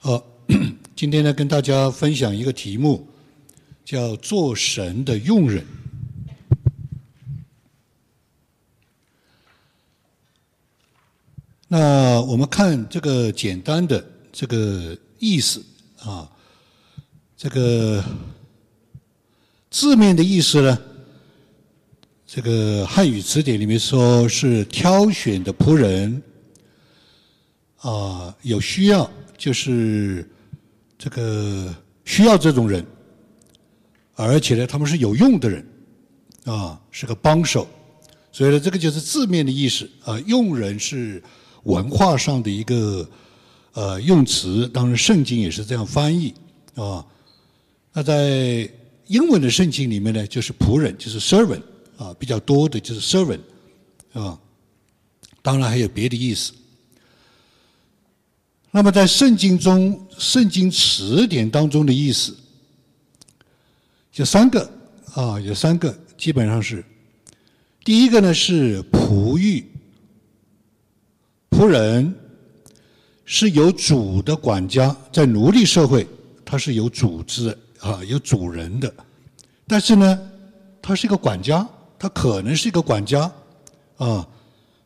[0.00, 0.24] 好，
[0.94, 3.04] 今天呢，跟大家分享一个题目，
[3.84, 5.66] 叫“做神的用人”。
[11.66, 15.64] 那我们看这个简单的这个意思
[15.98, 16.30] 啊，
[17.36, 18.02] 这个
[19.68, 20.78] 字面的意思呢，
[22.24, 26.22] 这个汉语词典里面说是挑选的仆人
[27.78, 30.28] 啊，有需要就是
[30.98, 32.84] 这个需要这种人，
[34.14, 35.66] 而且呢，他们是有用的人
[36.44, 37.66] 啊，是个帮手，
[38.30, 41.22] 所以呢，这个就是字面的意思啊，用人是。
[41.64, 43.06] 文化上的一个
[43.72, 46.32] 呃用词，当然圣经也是这样翻译
[46.76, 47.04] 啊。
[47.92, 48.66] 那在
[49.08, 51.60] 英文的圣经里面呢，就是仆人，就是 servant
[51.98, 53.40] 啊，比较多的就是 servant
[54.14, 54.38] 啊。
[55.42, 56.54] 当然还有别的意思。
[58.70, 62.36] 那么在圣经中，圣经词典当中的意思
[64.14, 64.70] 有三个
[65.14, 66.84] 啊，有三个，基本上是
[67.84, 69.64] 第一个呢是仆役。
[71.50, 72.14] 仆人
[73.24, 76.06] 是有主的管家，在奴隶社会，
[76.44, 78.92] 他是有组织啊，有主人的。
[79.66, 80.30] 但是呢，
[80.80, 81.66] 他是一个管家，
[81.98, 83.32] 他可能是一个管家
[83.96, 84.24] 啊。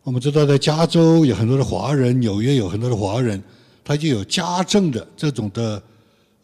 [0.02, 3.42] 我们知道，在加州有很多的华人，纽约有很多的华人，
[3.84, 5.82] 他就有家政的这种的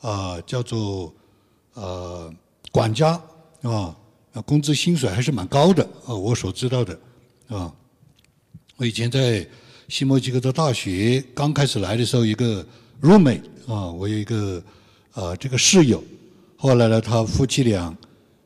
[0.00, 1.12] 啊，叫做
[1.74, 2.32] 呃
[2.70, 3.20] 管家
[3.62, 3.94] 啊，
[4.44, 6.14] 工资薪水还是蛮高的啊。
[6.14, 6.98] 我所知道的
[7.48, 7.72] 啊，
[8.76, 9.46] 我以前在。
[9.90, 12.62] 西墨西哥州大学刚开始来的时候，一个
[13.00, 14.62] roommate 啊，我有一个
[15.14, 16.04] 呃这个室友，
[16.58, 17.96] 后来呢，他夫妻俩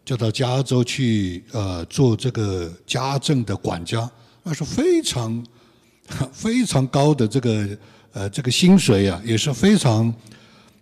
[0.04, 4.08] 就到加州去呃做这个家政的管家，
[4.44, 5.44] 那是非常
[6.32, 7.76] 非常高的这个
[8.12, 10.12] 呃这个薪水啊，也是非常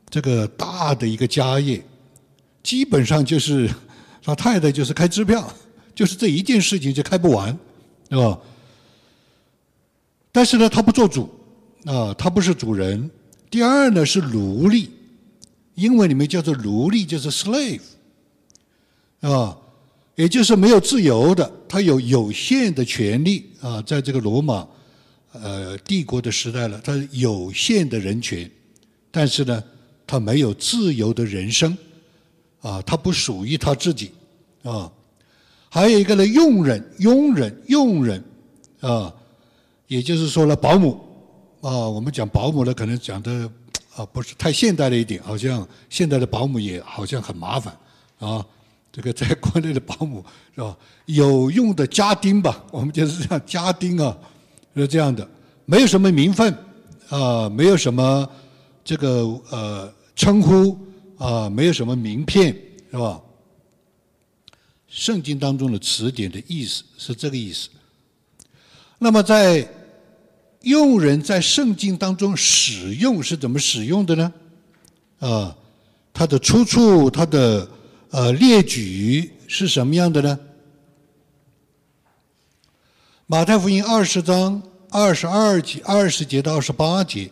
[0.09, 1.83] 这个大的一个家业，
[2.63, 3.71] 基本上就是
[4.23, 5.53] 他太太就是开支票，
[5.95, 7.57] 就是这一件事情就开不完，
[8.09, 8.39] 对吧？
[10.33, 11.29] 但是呢，他不做主，
[11.85, 13.11] 啊，他不是主人。
[13.51, 14.91] 第二呢是奴隶，
[15.75, 17.81] 英文里面叫做奴隶，就是 slave，
[19.21, 19.57] 啊，
[20.15, 24.67] 也就是没有自由的，他有有限的权利啊，在这个罗马
[25.33, 28.51] 呃帝国的时代了，他有限的人权，
[29.11, 29.63] 但是呢，
[30.07, 31.77] 他没有自由的人生，
[32.61, 34.13] 啊，他不属于他自己，
[34.63, 34.91] 啊，
[35.69, 38.25] 还有一个呢，佣人，佣人，佣人，
[38.81, 39.15] 啊。
[39.87, 41.01] 也就是说呢，保姆
[41.63, 43.51] 啊，我们讲保姆呢，可能讲的
[43.97, 47.77] 啊不是太现代了一点，好像现在的保姆也好像很麻烦
[48.21, 48.47] 啊。
[48.93, 50.25] 这个在国内的保姆
[50.55, 50.77] 是吧？
[51.07, 54.17] 有用的家丁吧，我们就是这样家丁啊，
[54.75, 55.29] 是这样的，
[55.65, 56.57] 没有什么名分
[57.09, 58.29] 啊，没有什么
[58.85, 60.79] 这个呃称呼
[61.19, 62.57] 啊，没有什么名片
[62.91, 63.21] 是吧？
[64.89, 67.69] 圣经当中的词典的意思是这个意思。
[68.99, 69.69] 那么在
[70.63, 74.33] 用人在圣经当中使用是怎么使用的呢？
[75.21, 75.57] 啊，
[76.13, 77.69] 它的出处，它的
[78.11, 80.39] 呃列举是什么样的呢？
[83.33, 87.31] 马太福音二十章二十二节二十节到二十八节，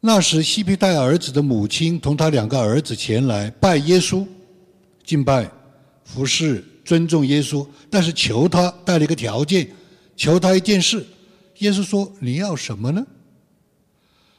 [0.00, 4.26] 那时西皮带儿子的母亲同他两个儿子前来拜耶稣，
[5.02, 5.50] 敬拜、
[6.04, 9.66] 服侍、尊重耶稣，但是求他带了一个条件，
[10.14, 11.06] 求他一件事。
[11.60, 13.02] 耶稣说：“你要什么呢？”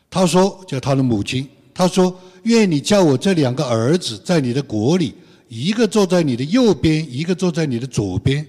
[0.07, 5.15] 他说：“叫他的母亲。”他说：“愿你叫我这两个儿子在你的国里，
[5.47, 8.45] 一个坐在你的右边，一个坐在你的左边。”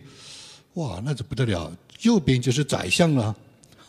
[0.74, 1.72] 哇，那这不得了！
[2.02, 3.36] 右边就是宰相了，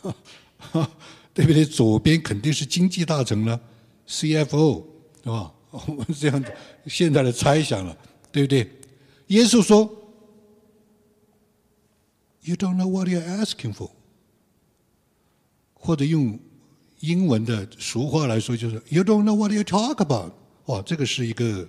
[1.34, 1.64] 对不对？
[1.64, 3.60] 左边肯定是经济大臣了
[4.08, 4.84] ，CFO，
[5.24, 5.54] 是吧？
[5.70, 6.52] 我 们这样子
[6.88, 7.96] 现在的猜想了，
[8.32, 8.70] 对不对？
[9.28, 9.90] 耶稣说
[12.42, 13.92] ：“You don't know what you're asking for。”
[15.74, 16.38] 或者用
[17.00, 20.32] 英文的俗话来说，就是 “You don't know what you talk about”。
[20.66, 21.68] 哇，这个是一个。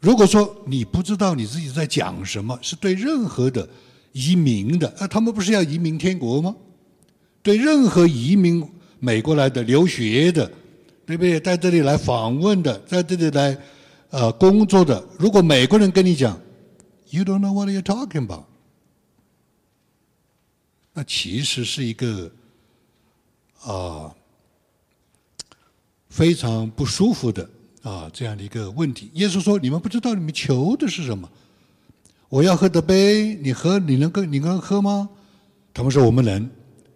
[0.00, 3.68] 如果说你不知道你自己在讲什么，是对任何的
[4.12, 6.54] 移民的啊，他们不是要移民天国吗？
[7.42, 8.66] 对任何移民
[9.00, 10.50] 美国来的留学的，
[11.04, 11.40] 对不对？
[11.40, 13.58] 在这里来访问的，在这里来
[14.10, 16.40] 呃工作的，如果美国人跟你讲
[17.10, 18.44] “You don't know what you're talking about”，
[20.92, 22.30] 那其实是一个。
[23.64, 24.12] 啊，
[26.08, 27.48] 非常不舒服的
[27.82, 29.08] 啊，这样的一个问题。
[29.14, 31.30] 耶稣说：“你们不知道你们求的是什么？
[32.32, 35.06] 我要喝的杯，你喝，你能够，你能喝吗？”
[35.74, 36.50] 他们说：“我们能。”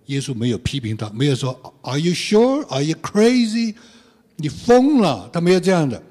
[0.06, 1.52] 耶稣没有批评他，没有说
[1.82, 2.64] ：“Are you sure?
[2.68, 3.74] Are you crazy?
[4.36, 5.28] 你疯了！
[5.30, 6.02] 他没有这样的。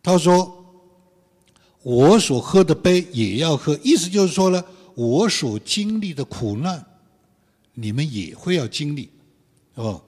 [0.00, 0.64] 他说
[1.82, 4.62] ：“我所喝的杯也要喝。”意思就是说呢，
[4.94, 6.86] 我所经历的苦难，
[7.74, 9.10] 你们也会要经历，
[9.74, 10.00] 哦。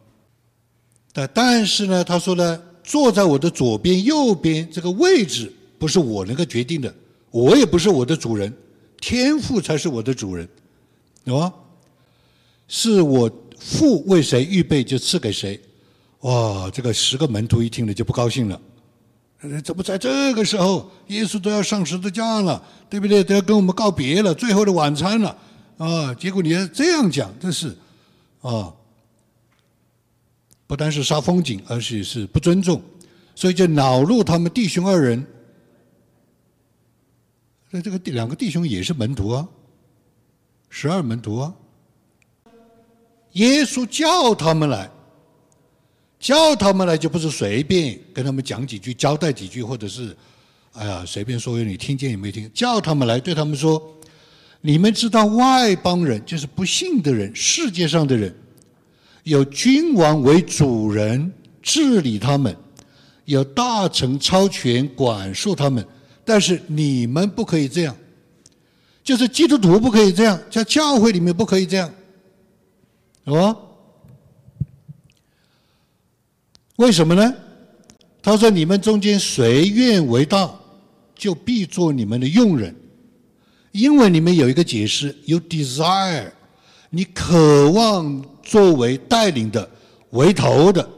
[1.12, 6.94] 但但是呢，他说呢，坐在我的左边、右边这个位置，不是我能够决定的，
[7.32, 8.54] 我也不是我的主人，
[9.00, 10.48] 天父才是我的主人，
[11.24, 11.52] 懂吗？
[12.68, 15.60] 是我父为谁预备就赐给谁。
[16.20, 18.60] 哇，这个十个门徒一听了就不高兴了。
[19.64, 23.24] 怎么在这个时候，耶稣都要上十字架了，对不对？
[23.24, 25.36] 都要跟我们告别了，最后的晚餐了
[25.78, 26.14] 啊！
[26.14, 27.76] 结果你要这样讲，这是
[28.40, 28.72] 啊，
[30.66, 32.80] 不单是杀风景，而且是不尊重，
[33.34, 35.26] 所以就恼怒他们弟兄二人。
[37.72, 39.48] 那这个两个弟兄也是门徒啊，
[40.68, 41.52] 十二门徒啊。
[43.32, 44.88] 耶稣叫他们来。
[46.20, 50.16] 叫他们来就不是随便跟他们讲几句、交代几句，或者是，
[50.74, 52.48] 哎呀随便说，你听见也没听？
[52.54, 53.82] 叫他们来，对他们说
[54.62, 58.32] ：“你们知道外邦人就是不信的人，世界上的人，
[59.24, 62.56] 有君王为主人治理他们，
[63.24, 65.84] 有大臣超权管束他们，
[66.24, 67.96] 但是你们不可以这样，
[69.02, 71.90] 就是基督徒不可以这样，在教会里面不可以这样，
[73.24, 73.56] 是吧？”
[76.76, 77.34] 为什么呢？
[78.22, 80.50] 他说：“你们中间谁愿为大，
[81.14, 82.74] 就必做你们的佣人。
[83.72, 86.30] 因为你们有一个解释，有 desire，
[86.90, 89.68] 你渴望作为带领的、
[90.10, 90.88] 为头的。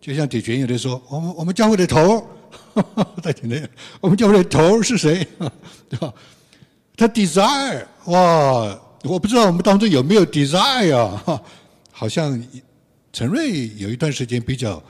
[0.00, 2.26] 就像铁拳有的说：我们我们教会的头，
[3.22, 3.68] 在听的，
[4.00, 5.26] 我们教会头是谁？
[5.88, 6.12] 对吧？
[6.96, 8.78] 他 desire，哇！
[9.04, 11.42] 我不知道我们当中有没有 desire 啊？
[11.92, 12.42] 好像
[13.12, 14.82] 陈瑞有一段时间比较。”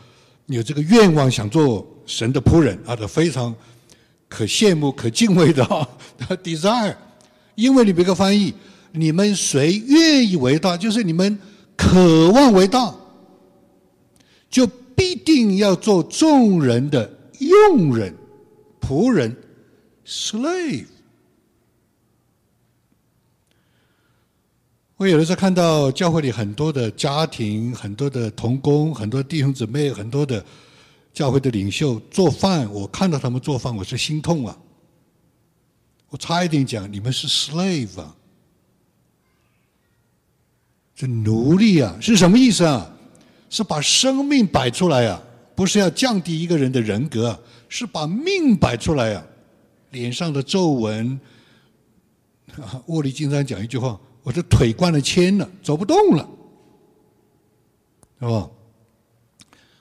[0.49, 3.55] 有这个愿望想做神的仆人啊，他非常
[4.31, 5.87] 可羡慕、可敬畏的啊
[6.43, 6.97] ，desire。
[7.55, 8.55] 因为你别个翻译，
[8.93, 11.39] 你们谁愿意为大，就是你们
[11.77, 12.95] 渴望为大，
[14.49, 18.15] 就必定要做众人的佣人、
[18.81, 19.37] 仆人、
[20.07, 20.87] slave。
[24.97, 30.45] 我有的时候看到教会里很多的家庭、很多的童工、很多弟兄姊妹、很多的
[31.13, 34.59] 教会的领袖做饭，我看到他们做饭，我是心痛啊！
[36.09, 38.17] 我差一点讲，你们是 slave 啊，
[40.95, 42.91] 是奴隶啊，是什么意思啊？
[43.51, 45.23] 是把生命摆出来啊，
[45.59, 47.37] 不是要降低一个人的人格，
[47.69, 49.27] 是把命摆出来啊，
[49.91, 51.19] 脸上的皱纹。
[52.61, 53.99] 啊沃利经常讲一句话。
[54.23, 56.29] 我的腿灌了铅了，走不动了，
[58.21, 58.49] 是吧？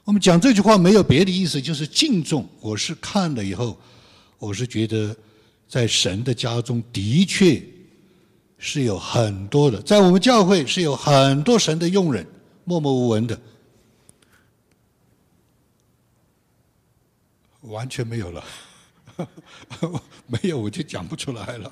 [0.03, 2.47] 我们讲这句话没有别的意思，就是敬重。
[2.59, 3.77] 我是看了以后，
[4.39, 5.15] 我是觉得
[5.69, 7.61] 在神的家中的确
[8.57, 12.25] 是有很多的，在我们教会是有很多神的佣人，
[12.63, 13.39] 默默无闻的，
[17.67, 18.43] 完全没有了，
[20.27, 21.71] 没有我就讲不出来了，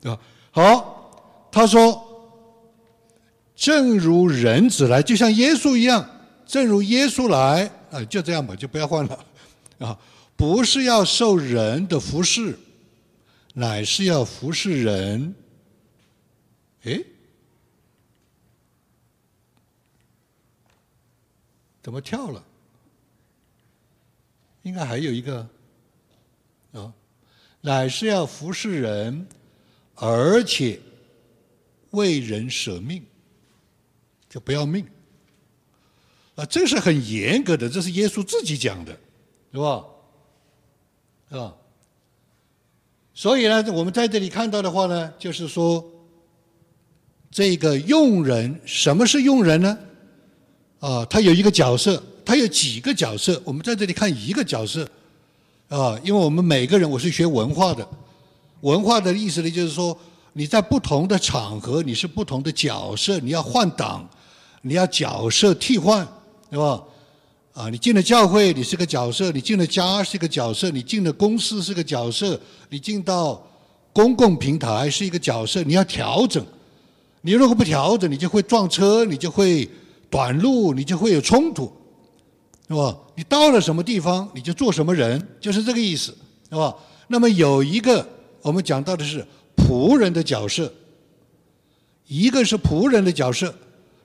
[0.00, 0.18] 对吧？
[0.50, 2.02] 好，他说
[3.54, 6.08] ：“正如人子来，就像耶稣一样，
[6.46, 9.24] 正如耶稣来，啊，就这样吧，就不要换了，
[9.78, 9.98] 啊，
[10.36, 12.58] 不是要受人的服侍，
[13.54, 15.34] 乃是要服侍人。”
[16.84, 17.02] 哎，
[21.82, 22.42] 怎么跳了？
[24.66, 25.48] 应该还有一个，
[26.72, 26.92] 啊，
[27.60, 29.26] 乃是要服侍人。
[29.98, 30.78] 而且
[31.92, 33.02] 为人舍命，
[34.28, 34.86] 就不要命
[36.34, 36.44] 啊！
[36.44, 38.92] 这是很严格的，这是耶稣自己讲的，
[39.50, 39.86] 是吧？
[41.30, 41.56] 是吧？
[43.14, 45.82] 所以呢，我们在这里看到的话呢，就是说，
[47.30, 49.78] 这个用人，什么是用人呢？
[50.80, 53.40] 啊，他有一个角色，他有几个角色？
[53.44, 54.86] 我们在这里看一个角色，
[55.68, 57.88] 啊，因为我们每个人，我是学文化的。
[58.62, 59.96] 文化的意思呢，就是说
[60.32, 64.06] 你在不同的场合，你是不同的角色，你要换挡，
[64.62, 66.06] 你要角色替换，
[66.50, 66.82] 对吧？
[67.54, 72.36] 啊，你进了教会，你是个角色；你进了家是一个角色；你进了公司是个角色；
[72.68, 73.40] 你进到
[73.92, 75.62] 公共平台是一个角色。
[75.62, 76.44] 你要调整，
[77.22, 79.70] 你如果不调整，你就会撞车，你就会
[80.10, 81.72] 短路，你就会有冲突，
[82.68, 82.96] 是吧？
[83.14, 86.16] 你到了什么地方，你就做什么人，就是这个意思，
[86.50, 86.74] 是吧？
[87.08, 88.06] 那么有一个。
[88.42, 90.72] 我们讲到的是仆人的角色，
[92.06, 93.52] 一个是仆人的角色，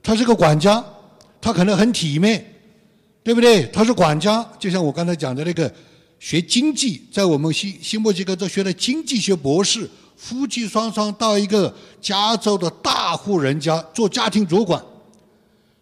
[0.01, 0.83] 他是个管家，
[1.39, 2.43] 他可能很体面，
[3.21, 3.67] 对不对？
[3.67, 5.71] 他是管家，就像我刚才讲的那个
[6.17, 9.87] 学经济，在我们新新墨西哥州学的经济学博士，
[10.17, 14.83] 夫妻双双到一个加州的大户人家做家庭主管。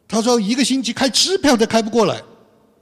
[0.05, 2.21] 他说一个星期开支票都开不过来，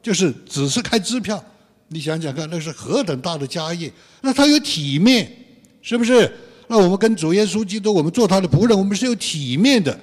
[0.07, 1.43] 就是只是开支票。
[1.89, 3.91] 你想想看，那是何等大的家业？
[4.21, 5.29] 那他有体面，
[5.81, 6.33] 是不是？
[6.69, 9.99] 那我们跟主耶稣基督，我们做他的仆人，我们是有体面的。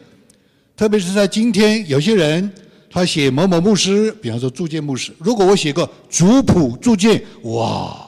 [0.77, 2.53] 特别是在今天，有些人
[2.91, 8.07] 他写某某牧师，比方说铸剑牧师，如果我写个族谱铸剑，哇，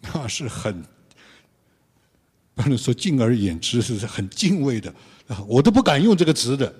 [0.00, 0.82] 那是很
[2.54, 4.90] 不能说敬而远之，是很敬畏的
[5.26, 6.74] 啊，我都不敢用这个词的。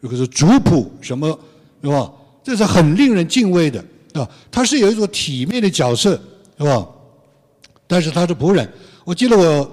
[0.00, 1.38] 如果是族谱什么，
[1.80, 2.12] 对吧？
[2.44, 3.84] 这是很令人敬畏的。
[4.12, 6.12] 啊，他是有一种体面的角色，
[6.56, 6.86] 是吧？
[7.88, 8.72] 但是他是仆人。
[9.04, 9.68] 我记得我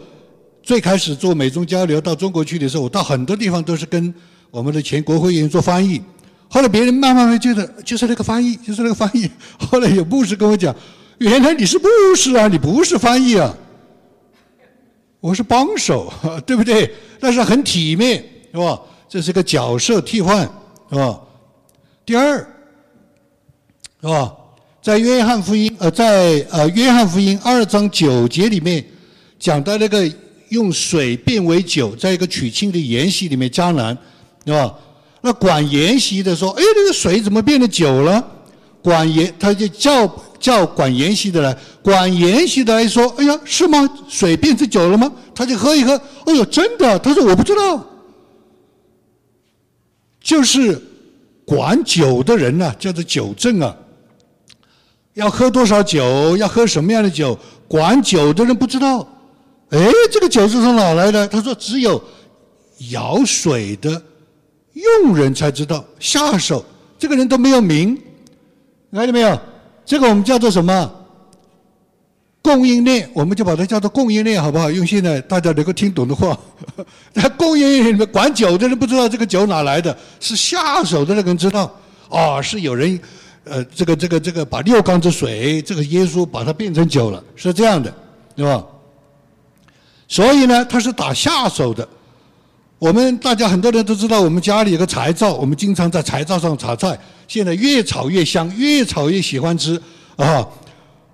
[0.63, 4.11] 最开始做美中交流到中国去的时候，我到很多地方都是跟
[4.49, 6.01] 我们的前国会议员做翻译。
[6.49, 9.29] 后来别人慢慢慢觉得就是那个翻译，就是那个翻译。
[9.69, 10.75] 后来有牧师跟我讲，
[11.19, 11.85] 原来你是牧
[12.15, 13.55] 师啊，你不是翻译啊。
[15.19, 16.11] 我是帮手，
[16.47, 16.91] 对不对？
[17.19, 18.81] 但是很体面，是吧？
[19.07, 20.49] 这是个角色替换，
[20.89, 21.21] 是吧？
[22.03, 22.47] 第二。
[24.01, 24.33] 是吧？
[24.81, 28.83] 在约翰福音，呃，在呃约翰福音二章九节里面
[29.37, 30.11] 讲到那个
[30.49, 33.95] 用水变为酒，在一个娶亲的筵席里面，迦南，
[34.43, 34.73] 是吧？
[35.21, 38.27] 那管筵席的说：“哎，那个水怎么变成酒了？”
[38.81, 43.87] 管筵他就叫叫管筵席的来，管筵席的来说：“哎呀，是吗？
[44.09, 45.93] 水变成酒了吗？”他就喝一喝，
[46.25, 46.97] 哎呦，真的！
[46.97, 47.85] 他说：“我不知道。”
[50.19, 50.81] 就是
[51.45, 53.77] 管酒的人呢，叫做酒政啊。
[55.13, 56.37] 要喝多少酒？
[56.37, 57.37] 要喝什么样的酒？
[57.67, 59.07] 管酒的人不知道。
[59.69, 59.79] 哎，
[60.11, 61.27] 这个酒是从哪来的？
[61.27, 62.01] 他说只有
[62.89, 64.01] 舀水的
[64.73, 65.83] 佣人才知道。
[65.99, 66.63] 下手
[66.97, 67.97] 这个人都没有名，
[68.91, 69.39] 看见没有？
[69.85, 70.91] 这个我们叫做什么？
[72.41, 74.71] 供应链，我们就把它叫做供应链，好不好？
[74.71, 76.37] 用现在大家能够听懂的话，
[77.13, 81.71] 在供应链里面管酒的人不知道这个酒哪来的，是下手的那个人知道。
[82.09, 82.99] 哦，是有人。
[83.43, 87.93] 呃，这个这个这个，把六缸子水，这个耶稣把它变成酒了，是这样的，
[88.35, 88.63] 对吧？
[90.07, 91.87] 所以呢，他是打下手的。
[92.77, 96.97] 我们大家很多人都知道，我们家里有个柴灶，我们经常在柴灶上炒菜。
[97.27, 99.79] 现在越炒越香，越炒越喜欢吃
[100.15, 100.47] 啊。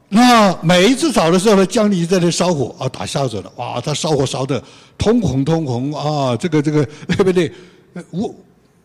[0.10, 4.62] 那每一次炒的时候呢，姜丽在那烧火啊，打下手的，哇，他烧火烧的
[4.98, 7.52] 通红通红啊，这个这个对不对？
[8.12, 8.34] 无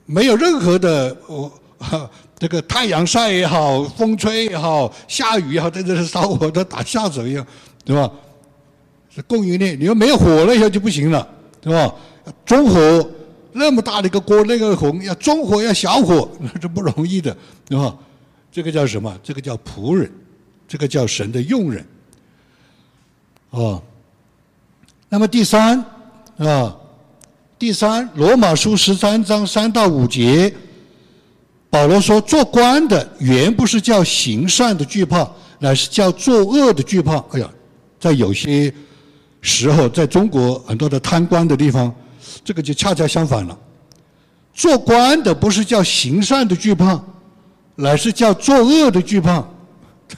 [0.04, 1.50] 没有任何的我
[1.90, 2.10] 我。
[2.42, 7.46] 这个太阳晒也好，风吹也好，下雨也好，在这里烧火都打下手一样，
[7.84, 8.10] 对吧？
[9.14, 11.24] 是供应链，你要没有火了以后就不行了，
[11.60, 11.94] 对吧？
[12.44, 13.10] 中火
[13.52, 17.36] 那么大的一个锅，那个红要中火要小火，那是不容易的，
[17.68, 17.96] 对吧？
[18.50, 19.16] 这个叫什么？
[19.22, 20.10] 这个叫仆人，
[20.66, 21.86] 这个叫神的用人，
[23.52, 23.80] 啊。
[25.08, 25.78] 那么第三
[26.38, 26.76] 啊，
[27.56, 30.52] 第三，罗马书十三章三到五节。
[31.72, 35.26] 保罗说：“做官的原不是叫行善的惧怕，
[35.58, 37.50] 乃是叫作恶的惧怕。”哎呀，
[37.98, 38.70] 在有些
[39.40, 41.90] 时候，在中国很多的贪官的地方，
[42.44, 43.58] 这个就恰恰相反了。
[44.52, 47.02] 做官的不是叫行善的惧怕，
[47.76, 49.42] 乃是叫作恶的惧怕。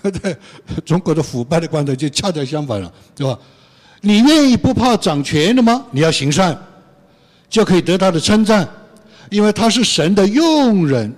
[0.03, 0.37] 对不对？
[0.85, 3.39] 中国的腐败的官的就恰恰相反了，对吧？
[4.01, 5.87] 你愿意不怕掌权的吗？
[5.93, 6.61] 你要行善，
[7.49, 8.69] 就可以得他的称赞，
[9.31, 11.15] 因为他是神的用人。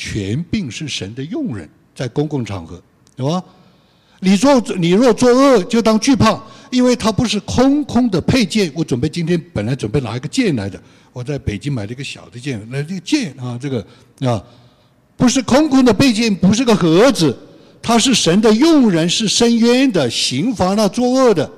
[0.00, 2.82] 权柄是神的用人，在公共场合，
[3.14, 3.44] 对吧？
[4.20, 8.72] 你做你若作恶，就当惧怕，因为它不是空空的配件。
[8.74, 13.86] 我准备今天本来准备拿一个剑来的，我在北京买了一个小的剑，那这个剑啊，这个
[14.20, 14.42] 啊，
[15.18, 17.36] 不是空空的配件，不是个盒子，
[17.82, 21.50] 它是神的用人，是伸冤的，刑罚那作恶的，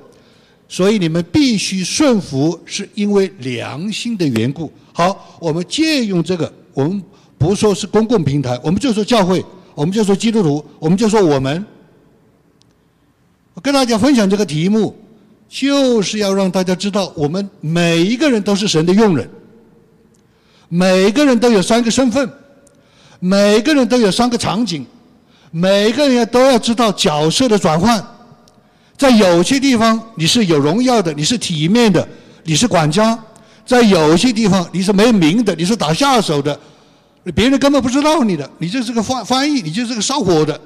[0.67, 4.69] 所以你们必须顺服，是因为良心的缘故。
[4.91, 7.01] 好，我们借用这个，我们。
[7.43, 9.43] 不说是公共平台，我们就说教会，
[9.75, 11.65] 我们就说基督徒，我们就说我们。
[13.53, 14.95] 我跟大家分享这个题目，
[15.49, 19.29] 就是要让大家知道，我们每一个人都是神的用人，
[20.69, 22.29] 每个人都有三个身份，
[23.19, 24.85] 每个人都有三个场景，
[25.51, 28.01] 每个人都要知道角色的转换。
[28.97, 32.07] 在有些地方你是有荣耀的，你是体面的，
[32.45, 33.13] 你是管家；
[33.65, 36.57] 在有些地方你是没名的，你是打下手的。
[37.31, 40.59] 别人根本不知道你的，你就是个翻翻译，你就是个烧火的，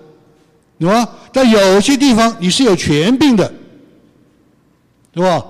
[0.79, 1.07] 对吧？
[1.31, 3.53] 在有些地方你是有权柄的，
[5.11, 5.45] 对吧？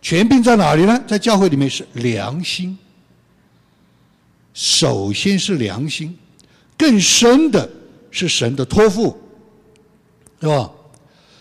[0.00, 1.02] 权柄在哪里呢？
[1.06, 2.76] 在教会里面是良心。
[4.54, 6.16] 首先是良心，
[6.76, 7.70] 更深的
[8.10, 9.16] 是神的托付，
[10.40, 10.70] 是吧？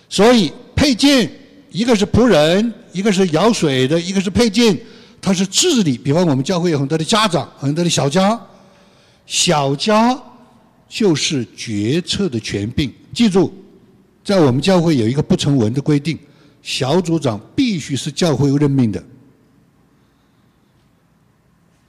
[0.07, 1.29] 所以配件，
[1.71, 4.77] 一个是仆人，一个是舀水的，一个是配件，
[5.21, 5.97] 它是治理。
[5.97, 8.39] 比方我们教会有很多的家长，很多的小家，
[9.25, 10.19] 小家
[10.89, 12.91] 就是决策的权柄。
[13.13, 13.53] 记住，
[14.23, 16.17] 在我们教会有一个不成文的规定：
[16.61, 19.01] 小组长必须是教会任命的。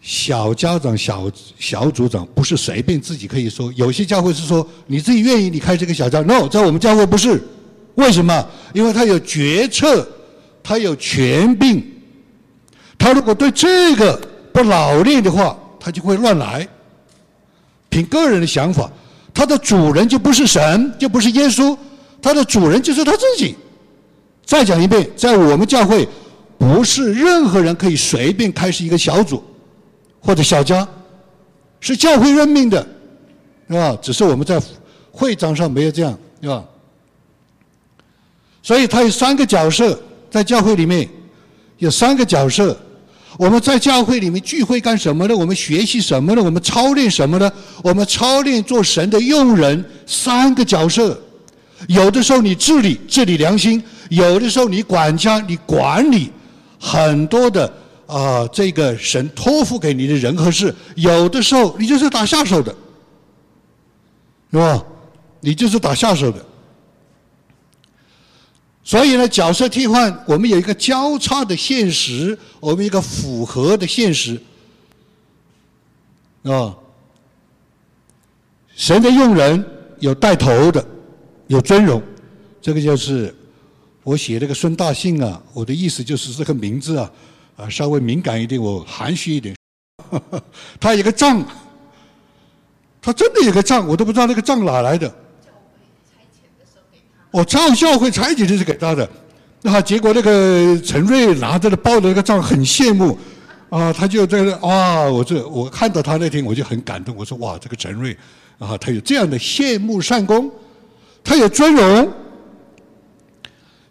[0.01, 3.73] 小家长、小小组长不是随便自己可以说。
[3.77, 6.21] 有些教会是说你自己愿意，你开这个小家。
[6.23, 7.43] No，在我们教会不是。
[7.95, 8.49] 为什么？
[8.75, 10.09] 因为他有决策，
[10.63, 11.92] 他有权柄。
[13.03, 14.17] 他如果对这个
[14.53, 16.67] 不老练的话，他就会乱来。
[17.89, 18.89] 凭个人的想法，
[19.35, 21.77] 他的主人就不是神，就不是耶稣，
[22.23, 23.57] 他的主人就是他自己。
[24.45, 26.09] 再讲一遍，在我们教会，
[26.57, 29.43] 不是任何人可以随便开始一个小组。
[30.21, 30.87] 或者小家，
[31.81, 32.87] 是教会任命的，
[33.67, 33.99] 是吧？
[34.01, 34.63] 只是我们在
[35.11, 36.65] 会章上没有这样，是吧？
[38.63, 41.09] 所以他有三个角色，在教会里面
[41.79, 42.79] 有三个角色。
[43.43, 45.37] 我们在教会里面聚会干什么呢？
[45.37, 46.41] 我们学习什么呢？
[46.41, 47.53] 我们操练什么呢？
[47.83, 49.85] 我们操练做神的用人。
[50.07, 51.21] 三个角色，
[51.89, 56.31] 有的时候你治理治理良心，有的时候你管家你管理
[56.79, 57.73] 很多的。
[58.07, 62.73] 啊，这个神托付给你的人和事，有的时候你就是打下手的，
[64.53, 64.85] 是吧？
[65.41, 66.45] 你就是打下手的。
[68.93, 74.39] 所以呢，角色替换，我们有一个交叉的现实，我们一个符合的现实，
[76.43, 76.77] 啊。
[78.75, 79.65] 神的用人
[79.99, 80.87] 有带头的，
[81.47, 82.03] 有尊荣，
[82.61, 83.35] 这个就是
[84.03, 87.11] 我写这个孙大信啊，我的意思就是这个名字啊。
[87.57, 89.57] 啊，稍微敏感一点，我含蓄一点。
[90.79, 91.43] 他有个账，
[93.01, 95.11] 他真的有个账，我都不知道那个账哪来的。
[97.33, 99.09] 我照教会差遣就是给他的，
[99.63, 103.19] 那结果那个陈瑞拿着的报的那个账很羡慕，
[103.71, 108.17] 啊，他就在那啊，我这我看到他那天我就很感动，我说哇，这个陈瑞
[108.59, 110.51] 啊，他有这样的羡慕善功，
[111.25, 112.13] 他有尊荣。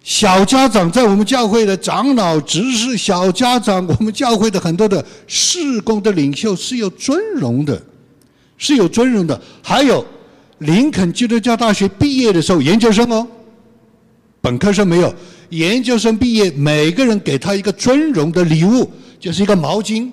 [0.03, 7.79] 小家长在我们教会的长老、执事，小家长，我们教会的很多的事工的领袖是有尊荣的，
[8.57, 9.39] 是有尊荣的。
[9.61, 10.03] 还有
[10.61, 13.27] 林肯基督教大学毕业的时候，研究生哦，
[14.41, 15.13] 本科生没有，
[15.49, 20.11] 研究生毕业，每个人给他一个尊荣的礼物，就是一个毛巾，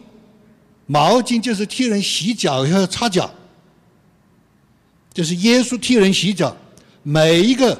[0.86, 3.30] 毛巾就是替人洗脚要擦脚，
[5.12, 6.56] 就是耶稣替人洗脚，
[7.02, 7.78] 每一个。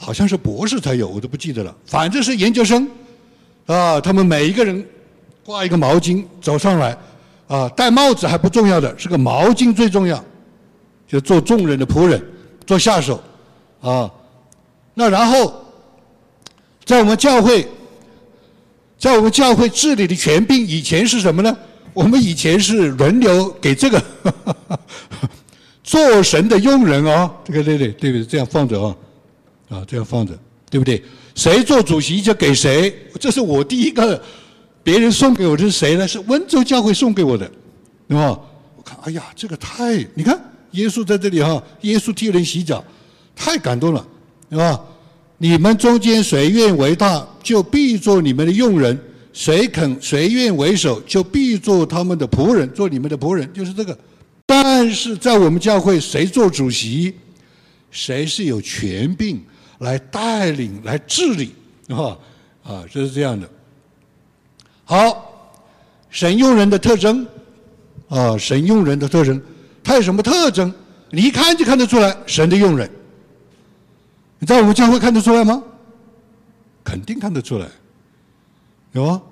[0.00, 1.76] 好像是博士才有，我都不记得了。
[1.84, 2.88] 反正是研究生，
[3.66, 4.86] 啊，他们每一个人
[5.44, 6.96] 挂一个毛巾走上来，
[7.48, 10.24] 啊，戴帽子还不重要的，是个毛巾最重要，
[11.08, 12.22] 就做众人的仆人，
[12.66, 13.20] 做下手，
[13.80, 14.08] 啊，
[14.94, 15.64] 那然后
[16.84, 17.66] 在我们教会，
[18.98, 21.56] 在我们教会治理的权柄，以前是什么呢？
[21.94, 24.00] 我们以前是轮流给这个
[25.82, 28.94] 做神的佣人啊，这个对对对不对，这样放着啊。
[29.70, 30.32] 啊，这样放着，
[30.70, 31.02] 对不对？
[31.34, 32.94] 谁做主席就给谁。
[33.20, 34.18] 这是我第一个，
[34.82, 36.08] 别人送给我的是谁呢？
[36.08, 37.50] 是温州教会送给我的，
[38.08, 38.40] 对吧？
[38.76, 40.06] 我看，哎呀，这个太……
[40.14, 40.40] 你看，
[40.72, 42.84] 耶稣在这里哈，耶稣替人洗脚，
[43.34, 44.06] 太感动了，
[44.48, 44.80] 对吧？
[45.38, 48.96] 你们中间谁愿为大，就必做你们的用人；
[49.32, 53.96] 谁肯谁愿为首，就必做他们的仆人，做你们的仆人，就是这个。
[54.46, 57.14] 但是在我们教会，谁做主席，
[57.90, 59.40] 谁是有权柄。
[59.78, 61.54] 来带领、来治理，
[61.86, 62.18] 啊，
[62.64, 63.48] 啊，就是这样的。
[64.84, 65.62] 好，
[66.10, 67.24] 神用人的特征，
[68.08, 69.40] 啊，神用人的特征，
[69.88, 70.70] 他有什么特征？
[71.08, 72.90] 你一看就看得出来，神的用人。
[74.38, 75.62] 你在我们教会看得出来吗？
[76.84, 77.66] 肯定看得出来，
[78.92, 79.22] 有啊？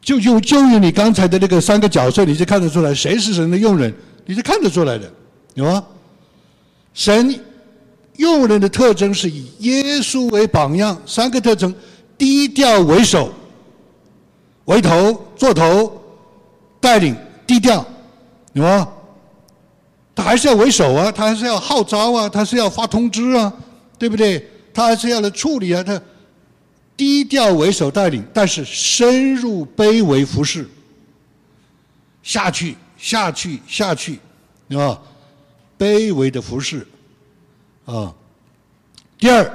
[0.00, 3.92] 就用就用你刚才的那个三个角色，你就看得出来谁是神的用人，
[4.24, 5.12] 你是看得出来的，
[5.54, 5.84] 有啊？
[6.94, 7.36] 神。
[8.18, 11.74] 用人的特征是以耶稣为榜样，三个特征：
[12.16, 13.32] 低调为首，
[14.66, 16.00] 为头做头，
[16.80, 17.16] 带领
[17.48, 17.84] 低调，
[18.52, 18.88] 有吗？
[20.26, 23.52] 还是要为首啊，他还是要号召啊，他是要发通知啊，
[23.96, 24.44] 对不对？
[24.74, 26.02] 他还是要来处理啊，他
[26.96, 30.68] 低调为首带领，但是深入卑微服侍，
[32.24, 34.18] 下去下去下去，
[34.70, 35.00] 啊，
[35.78, 36.84] 卑微的服侍。
[37.84, 38.12] 啊，
[39.16, 39.48] 第二，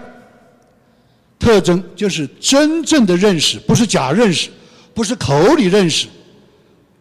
[1.38, 4.50] 特征就是真正的认识，不是假认识，
[4.94, 6.08] 不是口里认识，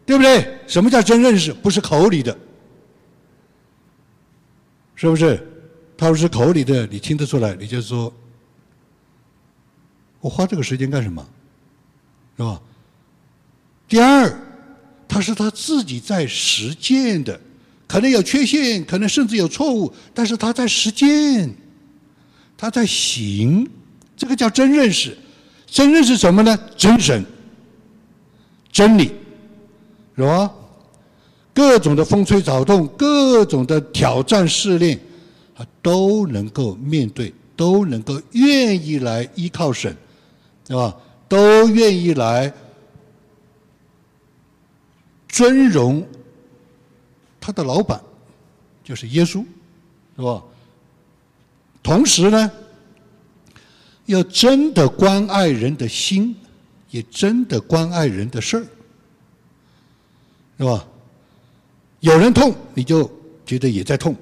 [0.04, 0.58] 对不对？
[0.66, 1.52] 什么叫真认识？
[1.52, 2.36] 不是口里的，
[5.00, 5.42] 是不是？
[5.96, 8.12] 他要是口里的，你听得出来，你就说，
[10.20, 11.26] 我花这个时间干什么？
[12.36, 12.60] 是吧？
[13.88, 14.38] 第二，
[15.08, 17.40] 他是他自己在实践的，
[17.88, 21.50] 可能有缺陷，可能甚至有错误，但是他在实践，
[22.58, 23.66] 他在行。
[24.14, 25.16] 这个叫真认识，
[25.66, 26.54] 真认识什么呢？
[26.76, 27.24] 真神、
[28.70, 29.12] 真理，
[30.14, 30.52] 是吧？
[31.52, 34.98] 各种的风吹草动，各种的挑战试炼，
[35.54, 39.96] 他都能够面对，都能够愿意来依靠神，
[40.64, 40.96] 对吧？
[41.28, 42.52] 都愿意来
[45.28, 46.06] 尊荣
[47.40, 48.00] 他的老板，
[48.82, 49.44] 就是耶稣，
[50.16, 50.42] 是吧？
[51.82, 52.50] 同时呢？
[54.06, 56.34] 要真的关爱人的心，
[56.90, 58.66] 也真的关爱人的事儿，
[60.58, 60.84] 是吧？
[62.00, 63.10] 有人痛，你就
[63.46, 64.12] 觉得也在痛；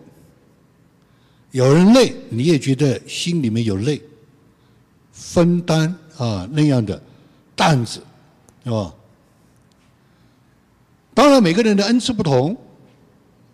[1.52, 4.00] 有人累，你也觉得心里面有累，
[5.12, 7.00] 分担啊那样的
[7.56, 8.02] 担子，
[8.64, 8.94] 是吧？
[11.14, 12.56] 当然，每个人的恩赐不同，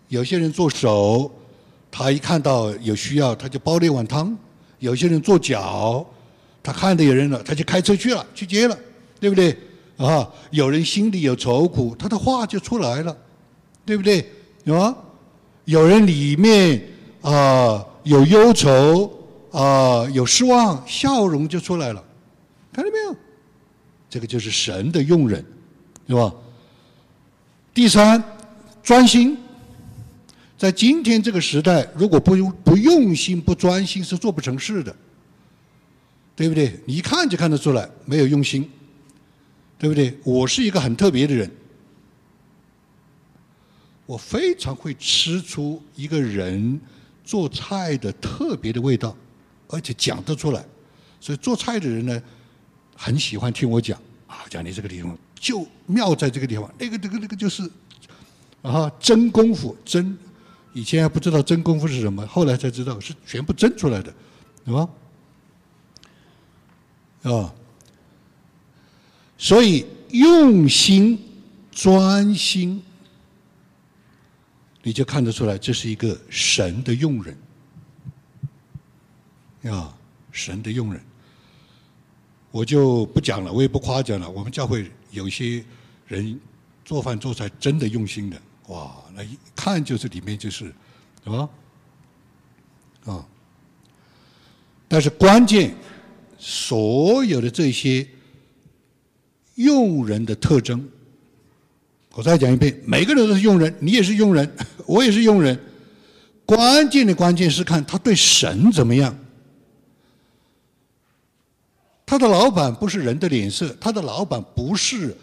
[0.09, 1.31] 有些人做手，
[1.89, 4.35] 他一看到有需要，他就煲了一碗汤；
[4.79, 6.05] 有些人做脚。
[6.63, 8.75] 他看到有人了，他就开车去了，去接了，
[9.19, 9.55] 对不对？
[9.97, 13.15] 啊，有人心里有愁苦，他的话就出来了，
[13.85, 14.25] 对不对？
[14.63, 14.95] 有啊，
[15.65, 16.81] 有人里面
[17.21, 19.11] 啊有忧愁
[19.51, 22.03] 啊有失望，笑容就出来了，
[22.73, 23.15] 看到没有？
[24.09, 25.45] 这个就是神的用人，
[26.07, 26.33] 对吧？
[27.73, 28.23] 第三，
[28.81, 29.37] 专心，
[30.57, 34.95] 在今天这个时代，如果不用不用心、不专心，是做不成事的。
[36.37, 36.77] 对不对？
[36.85, 38.69] 你一看就看得出来，没有用心，
[39.77, 40.13] 对不对？
[40.25, 41.49] 我是一个很特别的人，
[44.05, 46.79] 我非常会吃出一个人
[47.23, 49.15] 做菜的特别的味道，
[49.67, 50.63] 而且讲得出来。
[51.19, 52.21] 所以做菜的人呢，
[52.95, 57.67] 很喜欢听我讲啊，讲你这个地方就妙在这个地方，那个、那个、那个就是
[58.61, 60.15] 啊，真功夫，真
[60.73, 64.13] 以前还不知道真功夫是什么，后来才知道是全部真出来的，
[64.65, 64.89] 是吧？
[67.23, 67.53] 啊，
[69.35, 71.19] 所以用心、
[71.71, 72.83] 专心，
[74.85, 77.35] 你就看得出来，这是一个神的用人。
[79.73, 79.97] 啊，
[80.31, 81.01] 神的用人，
[82.51, 84.29] 我就不讲了，我也不夸奖了。
[84.29, 85.65] 我们教会有些
[86.05, 86.39] 人
[86.83, 90.71] 做饭做菜真的用心的，哇，那一看就是里面就是，
[91.23, 91.49] 是吧？
[93.05, 93.27] 啊，
[94.87, 95.75] 但是关键。
[96.37, 98.07] 所有的这些
[99.55, 100.87] 用人的特征，
[102.15, 104.49] 我再讲一遍：每个人都是佣人，你也是佣人，
[104.85, 105.59] 我也是佣人。
[106.45, 109.13] 关键的关键是看他对神怎么样。
[112.05, 115.13] 他的老板不是人的脸色，他的老板不是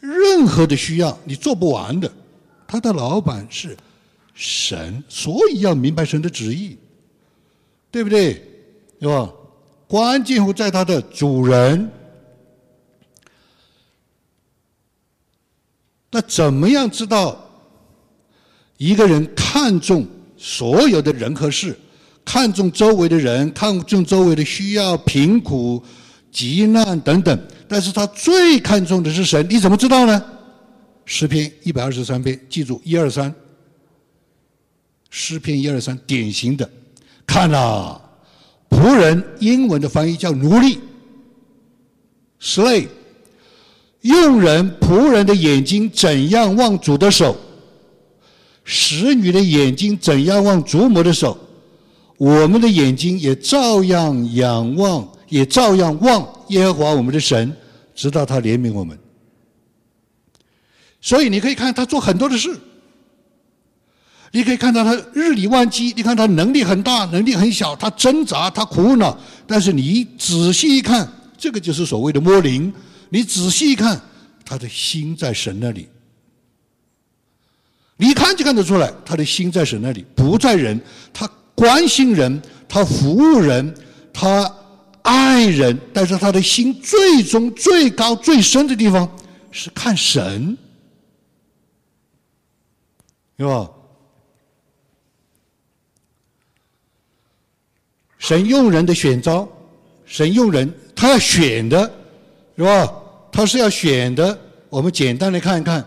[0.00, 2.10] 任何的需要你做不完的，
[2.66, 3.76] 他的老板是
[4.34, 6.76] 神，所以要明白神的旨意，
[7.92, 8.42] 对不对？
[9.00, 9.30] 是吧？
[9.86, 11.88] 关键乎在他的主人。
[16.14, 17.36] 那怎么样知道
[18.76, 21.76] 一个人看重所有的人和事，
[22.24, 25.82] 看重周围的人，看重周围的需要、贫苦、
[26.30, 29.44] 急难等等，但是他最看重的是神？
[29.50, 30.24] 你怎么知道呢？
[31.04, 33.34] 诗篇一百二十三篇，记住一二三。
[35.10, 36.70] 诗篇一二三，典型的，
[37.26, 38.00] 看了。
[38.70, 40.78] 仆人，英文的翻译叫奴隶
[42.40, 42.86] ，slave。
[44.04, 47.34] 用人仆人的眼睛怎样望主的手，
[48.62, 51.38] 使女的眼睛怎样望主母的手，
[52.18, 57.56] 我们的眼睛也照样仰望，也照样望耶和华我们的神，
[57.94, 58.98] 直到他怜悯我们。
[61.00, 62.54] 所以你可以看他做很多的事。
[64.32, 69.18] 你可以看到他日理万机，你看他能力很大，能力很小，他挣扎，他苦恼。
[69.46, 72.70] 但是你仔细一看，这个就是所谓的摸灵。
[73.14, 74.00] 你仔细一看，
[74.44, 75.88] 他的心在神那里。
[77.96, 80.80] 你一看就看得出来，他的心在神那里，不在人。
[81.12, 83.72] 他关心人，他服务人，
[84.12, 84.52] 他
[85.02, 85.78] 爱人。
[85.92, 89.08] 但是他的心最终最高最深的地方
[89.52, 90.58] 是看神，
[93.38, 93.70] 是吧？
[98.18, 99.48] 神用人的选招
[100.04, 101.80] 神用人，他要选的，
[102.56, 103.02] 是吧？
[103.34, 104.38] 他是要选的。
[104.70, 105.84] 我们简单的看一看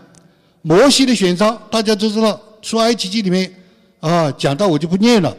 [0.60, 3.50] 摩西的选召，大家都知道，出埃及记里面
[4.00, 5.34] 啊讲到，我就不念了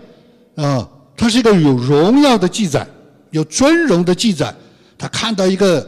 [0.55, 0.87] 啊。
[1.15, 2.85] 它是一个有荣耀的记载，
[3.29, 4.53] 有尊荣的记载。
[4.97, 5.87] 他看到一个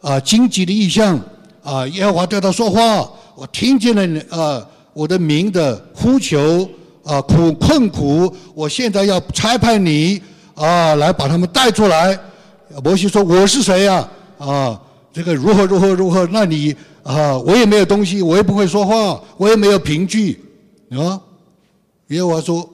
[0.00, 1.20] 啊荆棘的异象
[1.62, 6.68] 啊，耶和华对他说话，我听见了你啊我的名的呼求
[7.04, 10.20] 啊苦困苦，我现在要差派你
[10.54, 12.18] 啊来把他们带出来。
[12.82, 14.08] 摩西说我是谁呀？
[14.38, 14.80] 啊
[15.12, 16.26] 这个如何如何如何？
[16.32, 20.38] 那你啊我也没有东西，我也不会说话，我也没有凭据
[20.90, 21.20] 啊。
[22.08, 22.68] 耶和华说。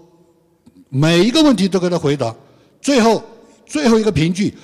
[0.88, 2.34] 每一个问题都给他回答，
[2.80, 3.22] 最后
[3.66, 4.54] 最后一个凭据，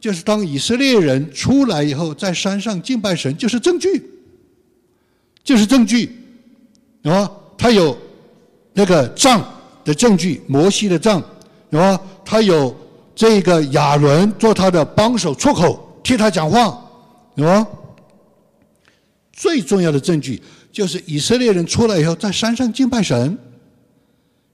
[0.00, 4.02] 就是当以色列人出来以后，在山上敬拜神，就是证据，
[5.44, 6.10] 就是证据，
[7.04, 7.96] 啊，他有
[8.72, 9.42] 那个杖
[9.84, 11.22] 的证据，摩西的杖，
[11.70, 12.74] 啊，他有
[13.14, 16.87] 这个亚伦做他的帮手出口，替他讲话，
[17.46, 17.66] 啊，
[19.32, 23.38] 最重要的证据就是以色列人出来以后，在山上敬拜神，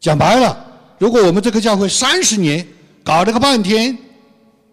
[0.00, 0.72] 讲白了。
[0.98, 2.66] 如果我们这个教会三十年
[3.02, 3.96] 搞了个半天，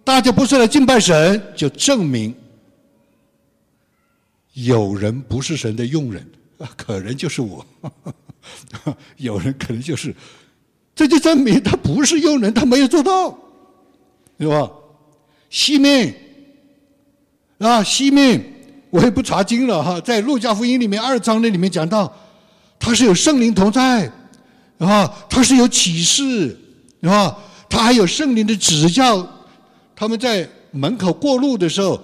[0.03, 2.33] 大家不是来敬拜神，就证明
[4.53, 6.25] 有人不是神的用人，
[6.77, 7.65] 可能就是我，
[9.17, 10.13] 有人可能就是，
[10.93, 13.37] 这就证明他不是用人，他没有做到，
[14.39, 14.71] 是吧？
[15.49, 16.13] 西面
[17.61, 18.43] 啊，西面，
[18.89, 22.11] 我也不查经了哈，在路加福音里面二章那里面讲到，
[22.79, 24.11] 他是有圣灵同在。
[24.79, 26.57] 啊，他是有启示，
[27.03, 27.37] 是吧？
[27.69, 29.23] 他还有圣灵的指教。
[29.95, 32.01] 他们在门口过路的时候，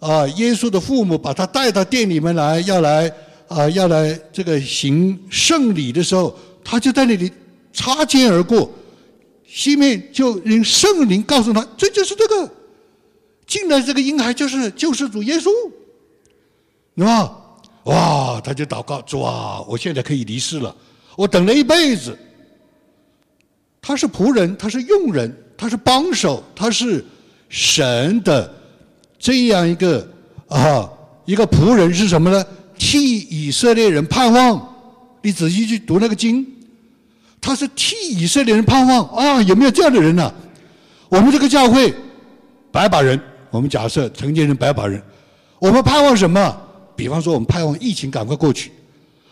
[0.00, 3.08] 啊，耶稣的父母把他带到店里面来，要来
[3.46, 7.30] 啊，要来这个行圣礼的时候，他就在那里
[7.72, 8.68] 擦肩而过。
[9.46, 12.50] 西面就用圣灵告诉他，这就是这个
[13.46, 15.50] 进来这个婴孩就是救世主耶稣，
[16.96, 17.36] 是吧？
[17.84, 20.74] 哇，他就祷告主啊，我现在可以离世了。
[21.16, 22.18] 我等了一辈子，
[23.80, 27.04] 他是仆人，他是佣人，他是帮手，他是
[27.48, 28.52] 神的
[29.18, 30.08] 这样一个
[30.48, 30.90] 啊
[31.24, 32.44] 一个仆人是什么呢？
[32.76, 34.74] 替以色列人盼望。
[35.22, 36.46] 你仔细去读那个经，
[37.40, 39.42] 他是替以色列人盼望啊！
[39.42, 40.32] 有没有这样的人呢？
[41.08, 41.92] 我们这个教会
[42.70, 45.02] 白把人，我们假设成年人白把人，
[45.58, 46.56] 我们盼望什么？
[46.94, 48.70] 比方说，我们盼望疫情赶快过去；